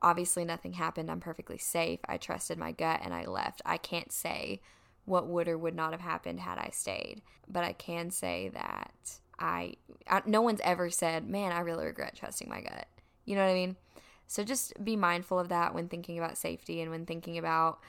obviously, 0.02 0.44
nothing 0.44 0.72
happened. 0.72 1.10
I'm 1.10 1.20
perfectly 1.20 1.58
safe. 1.58 2.00
I 2.08 2.16
trusted 2.16 2.58
my 2.58 2.72
gut 2.72 3.00
and 3.04 3.12
I 3.12 3.26
left. 3.26 3.62
I 3.64 3.76
can't 3.76 4.12
say 4.12 4.60
what 5.04 5.26
would 5.26 5.48
or 5.48 5.58
would 5.58 5.74
not 5.74 5.92
have 5.92 6.00
happened 6.00 6.40
had 6.40 6.58
I 6.58 6.70
stayed. 6.72 7.22
But 7.48 7.64
I 7.64 7.72
can 7.72 8.10
say 8.10 8.50
that 8.54 9.18
I, 9.38 9.74
I, 10.08 10.22
no 10.26 10.42
one's 10.42 10.60
ever 10.62 10.90
said, 10.90 11.28
"Man, 11.28 11.52
I 11.52 11.60
really 11.60 11.86
regret 11.86 12.16
trusting 12.16 12.48
my 12.48 12.60
gut." 12.60 12.86
You 13.24 13.36
know 13.36 13.42
what 13.42 13.50
I 13.50 13.54
mean? 13.54 13.76
So 14.26 14.42
just 14.44 14.72
be 14.82 14.96
mindful 14.96 15.38
of 15.38 15.48
that 15.48 15.74
when 15.74 15.88
thinking 15.88 16.18
about 16.18 16.38
safety 16.38 16.80
and 16.80 16.90
when 16.90 17.06
thinking 17.06 17.38
about 17.38 17.80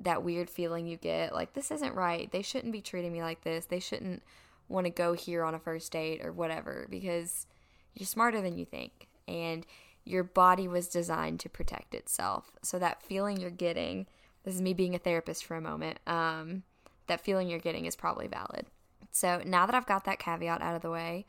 that 0.00 0.22
weird 0.22 0.50
feeling 0.50 0.86
you 0.86 0.96
get 0.96 1.34
like 1.34 1.52
this 1.52 1.70
isn't 1.70 1.94
right. 1.94 2.30
They 2.30 2.42
shouldn't 2.42 2.72
be 2.72 2.80
treating 2.80 3.12
me 3.12 3.22
like 3.22 3.42
this. 3.42 3.66
They 3.66 3.80
shouldn't 3.80 4.22
want 4.68 4.86
to 4.86 4.90
go 4.90 5.12
here 5.12 5.44
on 5.44 5.54
a 5.54 5.58
first 5.58 5.92
date 5.92 6.24
or 6.24 6.32
whatever 6.32 6.86
because 6.90 7.46
you're 7.94 8.06
smarter 8.06 8.40
than 8.40 8.56
you 8.56 8.64
think 8.64 9.08
and 9.28 9.66
your 10.04 10.24
body 10.24 10.66
was 10.66 10.88
designed 10.88 11.40
to 11.40 11.48
protect 11.48 11.94
itself. 11.94 12.50
So 12.62 12.78
that 12.78 13.02
feeling 13.02 13.38
you're 13.38 13.50
getting 13.50 14.06
this 14.44 14.54
is 14.54 14.62
me 14.62 14.74
being 14.74 14.94
a 14.94 14.98
therapist 14.98 15.44
for 15.44 15.56
a 15.56 15.60
moment, 15.60 15.98
um, 16.06 16.62
that 17.06 17.20
feeling 17.20 17.48
you're 17.48 17.58
getting 17.58 17.86
is 17.86 17.96
probably 17.96 18.26
valid. 18.26 18.66
So 19.10 19.42
now 19.44 19.66
that 19.66 19.74
I've 19.74 19.86
got 19.86 20.04
that 20.04 20.18
caveat 20.18 20.62
out 20.62 20.76
of 20.76 20.82
the 20.82 20.90
way, 20.90 21.26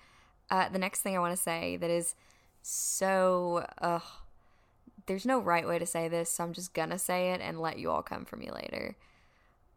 uh, 0.49 0.69
the 0.69 0.79
next 0.79 1.01
thing 1.01 1.15
I 1.15 1.19
want 1.19 1.35
to 1.35 1.41
say 1.41 1.77
that 1.77 1.89
is 1.89 2.15
so, 2.61 3.65
uh, 3.81 3.99
there's 5.05 5.25
no 5.25 5.39
right 5.39 5.67
way 5.67 5.79
to 5.79 5.85
say 5.85 6.07
this, 6.07 6.29
so 6.29 6.43
I'm 6.43 6.53
just 6.53 6.73
gonna 6.73 6.99
say 6.99 7.31
it 7.31 7.41
and 7.41 7.59
let 7.59 7.77
you 7.77 7.91
all 7.91 8.01
come 8.01 8.25
for 8.25 8.37
me 8.37 8.49
later. 8.51 8.95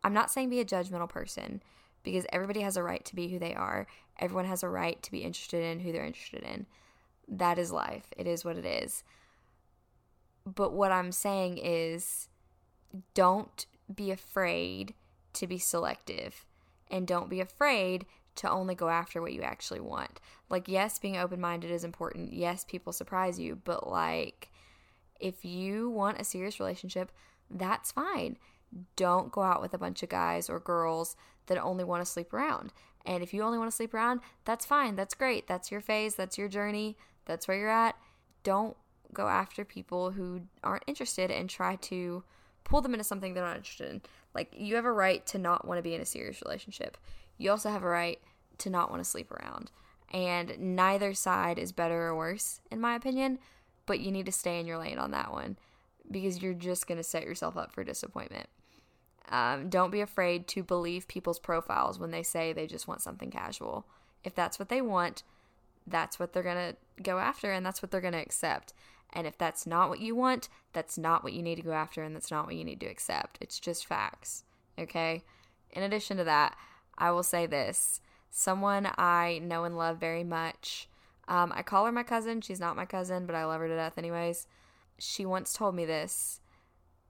I'm 0.05 0.15
not 0.15 0.31
saying 0.31 0.51
be 0.51 0.61
a 0.61 0.65
judgmental 0.65 1.09
person 1.09 1.63
because 2.05 2.27
everybody 2.33 2.61
has 2.61 2.77
a 2.77 2.83
right 2.83 3.05
to 3.05 3.17
be 3.17 3.29
who 3.29 3.41
they 3.41 3.55
are. 3.55 3.89
Everyone 4.21 4.45
has 4.45 4.63
a 4.63 4.69
right 4.69 5.03
to 5.03 5.11
be 5.11 5.25
interested 5.25 5.65
in 5.65 5.81
who 5.81 5.91
they're 5.91 6.05
interested 6.05 6.45
in. 6.45 6.67
That 7.27 7.59
is 7.59 7.73
life. 7.73 8.07
It 8.17 8.29
is 8.29 8.45
what 8.45 8.57
it 8.57 8.65
is. 8.65 9.03
But 10.47 10.73
what 10.73 10.93
I'm 10.93 11.11
saying 11.11 11.59
is 11.59 12.29
don't 13.15 13.67
be 13.93 14.11
afraid 14.11 14.95
to 15.35 15.47
be 15.47 15.59
selective 15.59 16.45
and 16.91 17.07
don't 17.07 17.29
be 17.29 17.41
afraid 17.41 18.07
to 18.37 18.51
only 18.51 18.75
go 18.75 18.89
after 18.89 19.21
what 19.21 19.33
you 19.33 19.43
actually 19.43 19.81
want. 19.81 20.21
Like, 20.49 20.69
yes, 20.69 20.99
being 20.99 21.17
open 21.17 21.41
minded 21.41 21.71
is 21.71 21.85
important. 21.85 22.33
Yes, 22.33 22.65
people 22.65 22.93
surprise 22.93 23.39
you, 23.39 23.59
but 23.65 23.89
like, 23.89 24.51
if 25.19 25.45
you 25.45 25.91
want 25.91 26.21
a 26.21 26.25
serious 26.25 26.61
relationship, 26.61 27.11
that's 27.51 27.93
fine. 27.93 28.37
Don't 28.97 29.33
go 29.33 29.43
out 29.43 29.63
with 29.63 29.73
a 29.75 29.79
bunch 29.79 30.03
of 30.03 30.09
guys 30.09 30.51
or 30.51 30.61
girls 30.61 31.17
that 31.47 31.59
only 31.59 31.85
want 31.85 32.05
to 32.05 32.11
sleep 32.11 32.33
around. 32.33 32.73
And 33.05 33.23
if 33.23 33.33
you 33.33 33.43
only 33.43 33.59
want 33.59 33.71
to 33.71 33.77
sleep 33.77 33.95
around, 33.95 34.21
that's 34.45 34.67
fine. 34.67 34.97
That's 34.97 35.15
great. 35.15 35.47
That's 35.47 35.71
your 35.71 35.81
phase. 35.81 36.17
That's 36.17 36.37
your 36.37 36.49
journey. 36.49 36.97
That's 37.25 37.49
where 37.49 37.57
you're 37.57 37.69
at. 37.69 37.97
Don't 38.43 38.77
go 39.13 39.29
after 39.29 39.65
people 39.65 40.11
who 40.11 40.43
aren't 40.63 40.85
interested 40.87 41.31
and 41.31 41.49
try 41.49 41.77
to 41.77 42.25
pull 42.67 42.83
them 42.83 42.93
into 42.93 43.05
something 43.05 43.33
they're 43.33 43.45
not 43.45 43.57
interested 43.57 43.91
in. 43.91 44.03
Like, 44.35 44.53
you 44.55 44.75
have 44.75 44.85
a 44.85 44.93
right 44.93 45.25
to 45.27 45.39
not 45.39 45.67
want 45.67 45.79
to 45.79 45.83
be 45.83 45.95
in 45.95 46.01
a 46.01 46.07
serious 46.07 46.43
relationship. 46.45 46.99
You 47.39 47.51
also 47.51 47.71
have 47.71 47.85
a 47.85 47.89
right 47.89 48.21
to 48.59 48.71
not 48.71 48.91
want 48.91 49.03
to 49.03 49.09
sleep 49.09 49.31
around. 49.31 49.71
And 50.13 50.59
neither 50.59 51.15
side 51.15 51.59
is 51.59 51.73
better 51.73 52.03
or 52.03 52.17
worse, 52.17 52.61
in 52.71 52.81
my 52.81 52.95
opinion, 52.95 53.39
but 53.87 54.01
you 54.01 54.11
need 54.11 54.27
to 54.27 54.33
stay 54.33 54.61
in 54.61 54.67
your 54.67 54.79
lane 54.79 54.99
on 54.99 55.13
that 55.13 55.33
one 55.33 55.57
because 56.11 56.43
you're 56.43 56.55
just 56.55 56.87
going 56.87 56.99
to 56.99 57.05
set 57.05 57.25
yourself 57.25 57.57
up 57.57 57.73
for 57.73 57.85
disappointment. 57.85 58.49
Um, 59.29 59.69
don't 59.69 59.91
be 59.91 60.01
afraid 60.01 60.47
to 60.49 60.63
believe 60.63 61.09
people's 61.09 61.41
profiles 61.41 61.99
when 61.99 62.11
they 62.11 62.23
say 62.23 62.53
they 62.53 62.67
just 62.67 62.87
want 62.87 63.01
something 63.01 63.31
casual. 63.31 63.87
If 64.23 64.35
that's 64.35 64.59
what 64.59 64.69
they 64.69 64.81
want, 64.81 65.23
that's 65.87 66.19
what 66.19 66.33
they're 66.33 66.43
going 66.43 66.75
to 66.75 67.03
go 67.03 67.19
after 67.19 67.53
and 67.53 67.65
that's 67.65 67.83
what 67.83 67.91
they're 67.91 68.01
going 68.01 68.13
to 68.13 68.21
accept. 68.21 68.73
And 69.13 69.27
if 69.27 69.39
that's 69.39 69.67
not 69.67 69.89
what 69.89 70.01
you 70.01 70.15
want, 70.15 70.49
that's 70.73 70.99
not 70.99 71.25
what 71.25 71.33
you 71.33 71.43
need 71.43 71.57
to 71.57 71.63
go 71.63 71.73
after 71.73 72.03
and 72.03 72.15
that's 72.15 72.31
not 72.31 72.47
what 72.47 72.57
you 72.57 72.65
need 72.65 72.81
to 72.81 72.87
accept. 72.87 73.39
It's 73.41 73.59
just 73.59 73.87
facts. 73.87 74.45
Okay? 74.79 75.25
In 75.71 75.83
addition 75.83 76.17
to 76.19 76.25
that, 76.25 76.57
I 76.99 77.11
will 77.11 77.23
say 77.23 77.47
this 77.47 78.01
someone 78.31 78.89
I 78.99 79.41
know 79.43 79.65
and 79.65 79.77
love 79.77 79.99
very 79.99 80.25
much 80.25 80.89
Um, 81.29 81.53
I 81.55 81.63
call 81.63 81.87
her 81.87 81.93
my 81.93 82.03
cousin. 82.03 82.41
She's 82.41 82.61
not 82.61 82.77
my 82.77 82.87
cousin, 82.87 83.27
but 83.27 83.35
I 83.35 83.45
love 83.45 83.61
her 83.61 83.69
to 83.69 83.75
death, 83.75 83.99
anyways. 83.99 84.47
She 84.99 85.27
once 85.27 85.53
told 85.53 85.75
me 85.75 85.85
this, 85.85 86.41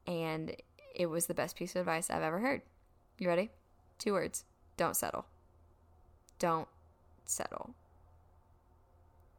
and 0.07 0.57
it 0.95 1.07
was 1.07 1.27
the 1.27 1.35
best 1.35 1.57
piece 1.57 1.77
of 1.77 1.81
advice 1.81 2.09
I've 2.09 2.23
ever 2.23 2.39
heard. 2.39 2.63
You 3.19 3.29
ready? 3.29 3.51
Two 3.99 4.13
words 4.13 4.45
don't 4.77 4.97
settle. 4.97 5.27
Don't 6.39 6.69
settle. 7.27 7.75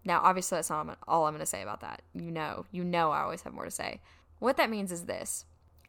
Now, 0.08 0.22
obviously, 0.24 0.56
that's 0.56 0.70
not 0.70 0.98
all 1.06 1.26
I'm 1.26 1.34
going 1.34 1.42
to 1.42 1.46
say 1.46 1.62
about 1.62 1.82
that. 1.82 2.02
You 2.14 2.32
know, 2.32 2.66
you 2.72 2.86
know, 2.86 3.12
I 3.12 3.24
always 3.24 3.42
have 3.42 3.54
more 3.54 3.66
to 3.66 3.72
say. 3.72 4.00
What 4.40 4.56
that 4.56 4.70
means 4.70 4.90
is 4.94 5.04
this 5.04 5.44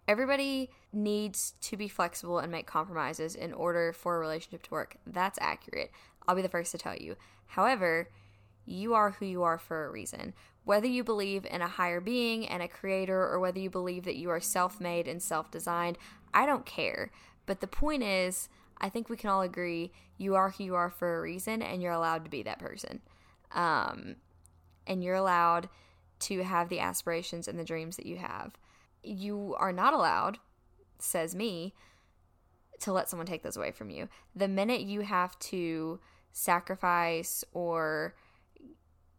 everybody 0.09 0.71
needs 0.93 1.55
to 1.61 1.77
be 1.77 1.87
flexible 1.87 2.41
and 2.41 2.51
make 2.51 2.67
compromises 2.67 3.37
in 3.37 3.53
order 3.53 3.93
for 3.93 4.17
a 4.17 4.19
relationship 4.19 4.65
to 4.65 4.71
work. 4.73 4.97
That's 5.07 5.39
accurate. 5.41 5.93
I'll 6.27 6.35
be 6.35 6.43
the 6.43 6.49
first 6.49 6.73
to 6.73 6.79
tell 6.79 6.97
you. 6.97 7.15
However, 7.47 8.09
you 8.67 8.93
are 8.93 9.13
who 9.13 9.25
you 9.25 9.45
are 9.45 9.57
for 9.57 9.87
a 9.87 9.91
reason. 9.91 10.35
Whether 10.65 10.89
you 10.89 11.05
believe 11.05 11.47
in 11.49 11.63
a 11.63 11.69
higher 11.69 12.01
being 12.01 12.45
and 12.49 12.61
a 12.61 12.67
creator, 12.67 13.23
or 13.23 13.39
whether 13.39 13.61
you 13.61 13.71
believe 13.71 14.05
that 14.05 14.17
you 14.17 14.31
are 14.31 14.41
self 14.41 14.81
made 14.81 15.07
and 15.07 15.23
self 15.23 15.53
designed, 15.53 15.97
I 16.35 16.45
don't 16.45 16.67
care. 16.67 17.13
But 17.47 17.61
the 17.61 17.69
point 17.69 18.03
is, 18.03 18.49
I 18.81 18.89
think 18.89 19.09
we 19.09 19.17
can 19.17 19.31
all 19.31 19.43
agree 19.43 19.93
you 20.17 20.35
are 20.35 20.51
who 20.51 20.65
you 20.65 20.75
are 20.75 20.91
for 20.91 21.19
a 21.19 21.21
reason 21.21 21.63
and 21.63 21.81
you're 21.81 21.93
allowed 21.93 22.25
to 22.25 22.31
be 22.31 22.43
that 22.43 22.59
person. 22.59 23.01
Um, 23.53 24.17
and 24.87 25.03
you're 25.03 25.15
allowed 25.15 25.69
to 26.21 26.43
have 26.43 26.69
the 26.69 26.81
aspirations 26.81 27.49
and 27.49 27.59
the 27.59 27.65
dreams 27.65 27.97
that 27.97 28.07
you 28.07 28.17
have. 28.17 28.57
You 29.03 29.55
are 29.59 29.73
not 29.73 29.93
allowed, 29.93 30.39
says 30.99 31.35
me, 31.35 31.75
to 32.81 32.93
let 32.93 33.09
someone 33.09 33.27
take 33.27 33.43
those 33.43 33.57
away 33.57 33.71
from 33.71 33.91
you. 33.91 34.09
The 34.35 34.49
minute 34.49 34.83
you 34.83 35.01
have 35.01 35.39
to 35.41 36.01
sacrifice 36.33 37.45
or 37.53 38.15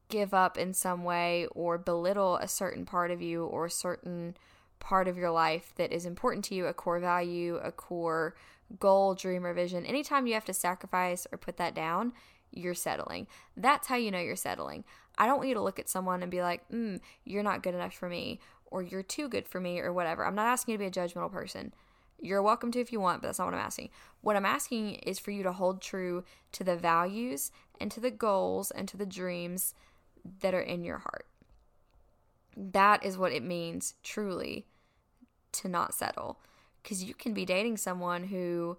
give 0.10 0.34
up 0.34 0.58
in 0.58 0.74
some 0.74 1.04
way 1.04 1.48
or 1.52 1.78
belittle 1.78 2.38
a 2.38 2.48
certain 2.48 2.86
part 2.86 3.12
of 3.12 3.22
you 3.22 3.46
or 3.46 3.66
a 3.66 3.72
certain 3.72 4.36
part 4.80 5.08
of 5.08 5.18
your 5.18 5.32
life 5.32 5.74
that 5.76 5.92
is 5.92 6.06
important 6.06 6.44
to 6.46 6.56
you, 6.56 6.66
a 6.66 6.74
core 6.74 7.00
value, 7.00 7.58
a 7.58 7.72
core 7.72 8.36
goal, 8.80 9.16
dream, 9.16 9.46
or 9.46 9.54
vision, 9.54 9.86
anytime 9.86 10.28
you 10.28 10.34
have 10.34 10.46
to 10.46 10.54
sacrifice 10.54 11.28
or 11.32 11.38
put 11.38 11.58
that 11.58 11.76
down, 11.76 12.14
you're 12.52 12.74
settling. 12.74 13.28
That's 13.56 13.88
how 13.88 13.96
you 13.96 14.12
know 14.12 14.20
you're 14.20 14.36
settling. 14.36 14.84
I 15.18 15.26
don't 15.26 15.38
want 15.38 15.50
you 15.50 15.56
to 15.56 15.62
look 15.62 15.80
at 15.80 15.90
someone 15.90 16.22
and 16.22 16.32
be 16.32 16.42
like, 16.42 16.68
mm, 16.70 17.00
you're 17.26 17.44
not 17.44 17.64
good 17.64 17.76
enough 17.76 17.94
for 17.94 18.10
me, 18.10 18.40
or 18.68 18.82
you're 18.82 19.04
too 19.04 19.28
good 19.28 19.48
for 19.48 19.60
me, 19.60 19.80
or 19.80 19.92
whatever. 19.92 20.26
I'm 20.26 20.36
not 20.36 20.48
asking 20.48 20.74
you 20.74 20.78
to 20.78 20.84
be 20.84 20.88
a 20.88 20.92
judgmental 20.92 21.32
person. 21.32 21.74
You're 22.22 22.42
welcome 22.42 22.72
to 22.72 22.80
if 22.80 22.92
you 22.92 23.00
want, 23.00 23.22
but 23.22 23.28
that's 23.28 23.40
not 23.40 23.46
what 23.46 23.54
I'm 23.54 23.60
asking. 23.60 23.90
What 24.22 24.36
I'm 24.36 24.46
asking 24.46 24.96
is 24.96 25.20
for 25.20 25.32
you 25.32 25.44
to 25.44 25.54
hold 25.54 25.82
true 25.82 26.26
to 26.54 26.64
the 26.64 26.76
values 26.76 27.52
and 27.80 27.90
to 27.92 28.00
the 28.00 28.12
goals 28.12 28.72
and 28.72 28.88
to 28.90 28.98
the 28.98 29.06
dreams 29.06 29.74
that 30.42 30.54
are 30.54 30.62
in 30.62 30.84
your 30.84 31.00
heart. 31.00 31.28
That 32.58 33.06
is 33.06 33.18
what 33.18 33.32
it 33.32 33.44
means 33.44 33.96
truly 34.04 34.66
to 35.54 35.70
not 35.70 35.94
settle. 35.94 36.40
Because 36.84 37.04
you 37.04 37.14
can 37.14 37.34
be 37.34 37.46
dating 37.46 37.78
someone 37.78 38.26
who, 38.26 38.78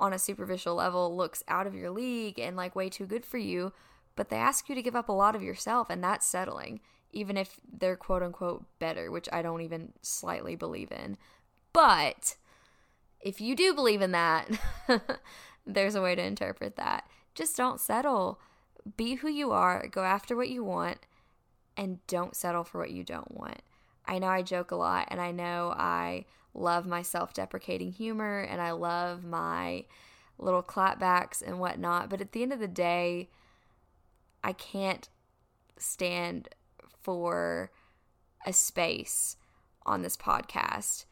on 0.00 0.12
a 0.12 0.18
superficial 0.18 0.74
level, 0.74 1.16
looks 1.16 1.44
out 1.46 1.66
of 1.66 1.74
your 1.74 1.90
league 1.90 2.38
and 2.38 2.56
like 2.56 2.74
way 2.74 2.88
too 2.88 3.06
good 3.06 3.24
for 3.24 3.38
you, 3.38 3.72
but 4.16 4.28
they 4.28 4.36
ask 4.36 4.68
you 4.68 4.74
to 4.74 4.82
give 4.82 4.96
up 4.96 5.08
a 5.08 5.12
lot 5.12 5.36
of 5.36 5.42
yourself, 5.42 5.88
and 5.90 6.02
that's 6.02 6.26
settling, 6.26 6.80
even 7.12 7.36
if 7.36 7.60
they're 7.70 7.96
quote 7.96 8.22
unquote 8.22 8.64
better, 8.78 9.10
which 9.10 9.28
I 9.32 9.42
don't 9.42 9.60
even 9.60 9.92
slightly 10.02 10.56
believe 10.56 10.90
in. 10.90 11.16
But 11.72 12.36
if 13.20 13.40
you 13.40 13.54
do 13.54 13.74
believe 13.74 14.02
in 14.02 14.12
that, 14.12 14.48
there's 15.66 15.94
a 15.94 16.02
way 16.02 16.14
to 16.14 16.22
interpret 16.22 16.76
that. 16.76 17.04
Just 17.34 17.56
don't 17.56 17.80
settle 17.80 18.40
be 18.96 19.16
who 19.16 19.28
you 19.28 19.52
are, 19.52 19.86
go 19.88 20.02
after 20.02 20.36
what 20.36 20.48
you 20.48 20.64
want, 20.64 20.98
and 21.76 22.04
don't 22.06 22.34
settle 22.34 22.64
for 22.64 22.78
what 22.78 22.90
you 22.90 23.04
don't 23.04 23.36
want. 23.36 23.62
I 24.06 24.18
know 24.18 24.28
I 24.28 24.42
joke 24.42 24.70
a 24.70 24.76
lot, 24.76 25.08
and 25.10 25.20
I 25.20 25.30
know 25.30 25.74
I 25.76 26.24
love 26.54 26.86
my 26.86 27.02
self 27.02 27.32
deprecating 27.32 27.92
humor 27.92 28.40
and 28.40 28.60
I 28.60 28.72
love 28.72 29.24
my 29.24 29.84
little 30.38 30.62
clapbacks 30.62 31.42
and 31.42 31.60
whatnot, 31.60 32.08
but 32.08 32.20
at 32.20 32.32
the 32.32 32.42
end 32.42 32.52
of 32.52 32.60
the 32.60 32.68
day, 32.68 33.28
I 34.42 34.52
can't 34.52 35.08
stand 35.76 36.48
for 37.02 37.70
a 38.46 38.52
space 38.52 39.36
on 39.84 40.02
this 40.02 40.16
podcast 40.16 41.04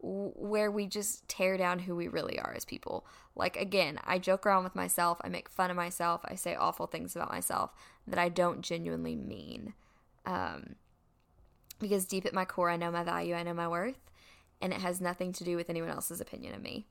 where 0.00 0.70
we 0.70 0.86
just 0.86 1.28
tear 1.28 1.56
down 1.56 1.80
who 1.80 1.96
we 1.96 2.08
really 2.08 2.38
are 2.38 2.54
as 2.56 2.64
people. 2.64 3.06
Like, 3.34 3.56
again, 3.56 3.98
I 4.04 4.18
joke 4.18 4.46
around 4.46 4.64
with 4.64 4.76
myself, 4.76 5.18
I 5.22 5.28
make 5.28 5.48
fun 5.48 5.70
of 5.70 5.76
myself, 5.76 6.20
I 6.24 6.34
say 6.34 6.54
awful 6.54 6.86
things 6.86 7.16
about 7.16 7.32
myself 7.32 7.72
that 8.06 8.18
I 8.18 8.28
don't 8.28 8.62
genuinely 8.62 9.16
mean. 9.16 9.74
Um, 10.24 10.76
because 11.78 12.04
deep 12.04 12.26
at 12.26 12.34
my 12.34 12.44
core, 12.44 12.70
I 12.70 12.76
know 12.76 12.90
my 12.90 13.04
value, 13.04 13.34
I 13.34 13.42
know 13.42 13.54
my 13.54 13.68
worth, 13.68 14.10
and 14.60 14.72
it 14.72 14.80
has 14.80 15.00
nothing 15.00 15.32
to 15.34 15.44
do 15.44 15.56
with 15.56 15.70
anyone 15.70 15.90
else's 15.90 16.20
opinion 16.20 16.54
of 16.54 16.62
me. 16.62 16.86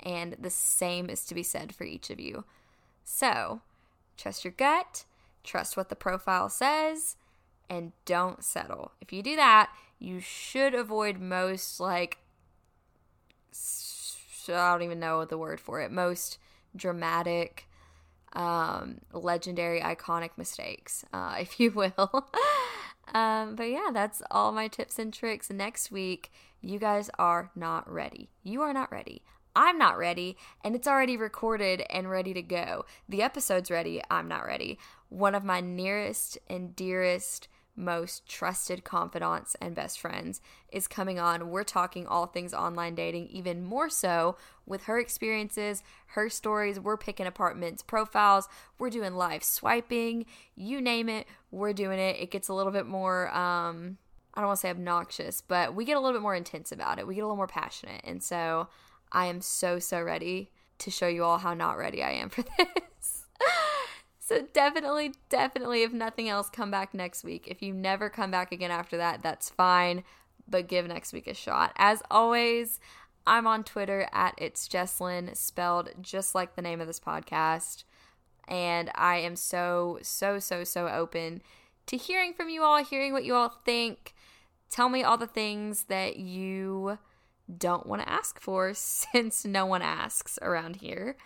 And 0.00 0.36
the 0.38 0.50
same 0.50 1.08
is 1.08 1.24
to 1.26 1.34
be 1.34 1.42
said 1.42 1.74
for 1.74 1.84
each 1.84 2.10
of 2.10 2.20
you. 2.20 2.44
So, 3.04 3.60
trust 4.16 4.44
your 4.44 4.52
gut, 4.52 5.04
trust 5.42 5.76
what 5.76 5.88
the 5.88 5.96
profile 5.96 6.48
says, 6.48 7.16
and 7.70 7.92
don't 8.04 8.44
settle. 8.44 8.92
If 9.00 9.12
you 9.12 9.22
do 9.22 9.36
that, 9.36 9.70
you 9.98 10.20
should 10.20 10.74
avoid 10.74 11.18
most 11.18 11.80
like 11.80 12.18
I 14.48 14.72
don't 14.72 14.82
even 14.82 15.00
know 15.00 15.24
the 15.24 15.38
word 15.38 15.60
for 15.60 15.80
it, 15.80 15.90
most 15.90 16.38
dramatic, 16.76 17.66
um, 18.34 19.00
legendary, 19.12 19.80
iconic 19.80 20.30
mistakes, 20.36 21.04
uh, 21.12 21.36
if 21.40 21.58
you 21.58 21.70
will. 21.70 22.28
Um, 23.14 23.54
but 23.54 23.70
yeah, 23.70 23.90
that's 23.92 24.22
all 24.30 24.52
my 24.52 24.68
tips 24.68 24.98
and 24.98 25.14
tricks. 25.14 25.50
Next 25.50 25.90
week, 25.90 26.32
you 26.60 26.78
guys 26.78 27.10
are 27.18 27.50
not 27.54 27.90
ready. 27.90 28.28
You 28.42 28.62
are 28.62 28.72
not 28.72 28.90
ready. 28.90 29.22
I'm 29.56 29.78
not 29.78 29.96
ready, 29.96 30.36
and 30.64 30.74
it's 30.74 30.88
already 30.88 31.16
recorded 31.16 31.84
and 31.88 32.10
ready 32.10 32.34
to 32.34 32.42
go. 32.42 32.84
The 33.08 33.22
episode's 33.22 33.70
ready. 33.70 34.02
I'm 34.10 34.26
not 34.26 34.44
ready. 34.44 34.78
One 35.10 35.36
of 35.36 35.44
my 35.44 35.60
nearest 35.60 36.38
and 36.50 36.74
dearest 36.74 37.46
most 37.76 38.28
trusted 38.28 38.84
confidants 38.84 39.56
and 39.60 39.74
best 39.74 39.98
friends 39.98 40.40
is 40.72 40.86
coming 40.86 41.18
on. 41.18 41.50
We're 41.50 41.64
talking 41.64 42.06
all 42.06 42.26
things 42.26 42.54
online 42.54 42.94
dating, 42.94 43.28
even 43.28 43.64
more 43.64 43.88
so 43.88 44.36
with 44.66 44.84
her 44.84 44.98
experiences, 44.98 45.82
her 46.08 46.28
stories. 46.28 46.78
We're 46.78 46.96
picking 46.96 47.26
apartments, 47.26 47.82
profiles, 47.82 48.48
we're 48.78 48.90
doing 48.90 49.14
live 49.14 49.42
swiping, 49.42 50.26
you 50.54 50.80
name 50.80 51.08
it, 51.08 51.26
we're 51.50 51.72
doing 51.72 51.98
it. 51.98 52.16
It 52.20 52.30
gets 52.30 52.48
a 52.48 52.54
little 52.54 52.72
bit 52.72 52.86
more, 52.86 53.28
um, 53.34 53.98
I 54.34 54.40
don't 54.40 54.48
want 54.48 54.58
to 54.58 54.62
say 54.62 54.70
obnoxious, 54.70 55.40
but 55.40 55.74
we 55.74 55.84
get 55.84 55.96
a 55.96 56.00
little 56.00 56.14
bit 56.14 56.22
more 56.22 56.34
intense 56.34 56.72
about 56.72 56.98
it. 56.98 57.06
We 57.06 57.14
get 57.14 57.22
a 57.22 57.26
little 57.26 57.36
more 57.36 57.46
passionate. 57.46 58.02
And 58.04 58.22
so 58.22 58.68
I 59.12 59.26
am 59.26 59.40
so, 59.40 59.78
so 59.78 60.02
ready 60.02 60.50
to 60.78 60.90
show 60.90 61.06
you 61.06 61.24
all 61.24 61.38
how 61.38 61.54
not 61.54 61.78
ready 61.78 62.02
I 62.02 62.12
am 62.12 62.30
for 62.30 62.42
this. 62.58 62.68
So 64.26 64.40
definitely, 64.54 65.12
definitely, 65.28 65.82
if 65.82 65.92
nothing 65.92 66.30
else, 66.30 66.48
come 66.48 66.70
back 66.70 66.94
next 66.94 67.24
week. 67.24 67.46
If 67.46 67.60
you 67.60 67.74
never 67.74 68.08
come 68.08 68.30
back 68.30 68.52
again 68.52 68.70
after 68.70 68.96
that, 68.96 69.22
that's 69.22 69.50
fine. 69.50 70.02
But 70.48 70.66
give 70.66 70.86
next 70.86 71.12
week 71.12 71.26
a 71.26 71.34
shot. 71.34 71.72
As 71.76 72.02
always, 72.10 72.80
I'm 73.26 73.46
on 73.46 73.64
Twitter 73.64 74.08
at 74.12 74.32
it's 74.38 74.66
Jesslyn, 74.66 75.36
spelled 75.36 75.90
just 76.00 76.34
like 76.34 76.56
the 76.56 76.62
name 76.62 76.80
of 76.80 76.86
this 76.86 77.00
podcast. 77.00 77.84
And 78.48 78.90
I 78.94 79.16
am 79.16 79.36
so, 79.36 79.98
so, 80.00 80.38
so, 80.38 80.64
so 80.64 80.88
open 80.88 81.42
to 81.84 81.98
hearing 81.98 82.32
from 82.32 82.48
you 82.48 82.62
all, 82.62 82.82
hearing 82.82 83.12
what 83.12 83.24
you 83.24 83.34
all 83.34 83.60
think. 83.66 84.14
Tell 84.70 84.88
me 84.88 85.02
all 85.02 85.18
the 85.18 85.26
things 85.26 85.84
that 85.84 86.16
you 86.16 86.98
don't 87.58 87.86
want 87.86 88.00
to 88.00 88.08
ask 88.08 88.40
for 88.40 88.72
since 88.74 89.44
no 89.44 89.66
one 89.66 89.82
asks 89.82 90.38
around 90.40 90.76
here. 90.76 91.18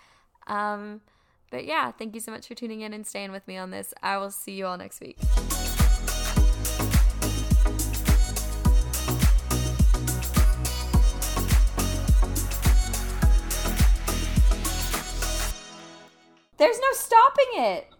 Um, 0.49 1.03
but 1.51 1.65
yeah, 1.65 1.91
thank 1.93 2.15
you 2.15 2.21
so 2.21 2.33
much 2.33 2.47
for 2.47 2.55
tuning 2.55 2.81
in 2.83 2.93
and 2.93 3.07
staying 3.07 3.33
with 3.33 3.47
me 3.47 3.57
on 3.57 3.71
this. 3.71 3.95
I 4.03 4.19
will 4.19 4.31
see 4.31 4.53
you 4.53 4.67
all 4.67 4.77
next 4.77 5.01
week. 5.01 5.19
There's 16.59 16.81
no 16.81 16.93
stopping 16.93 17.47
it. 17.53 17.98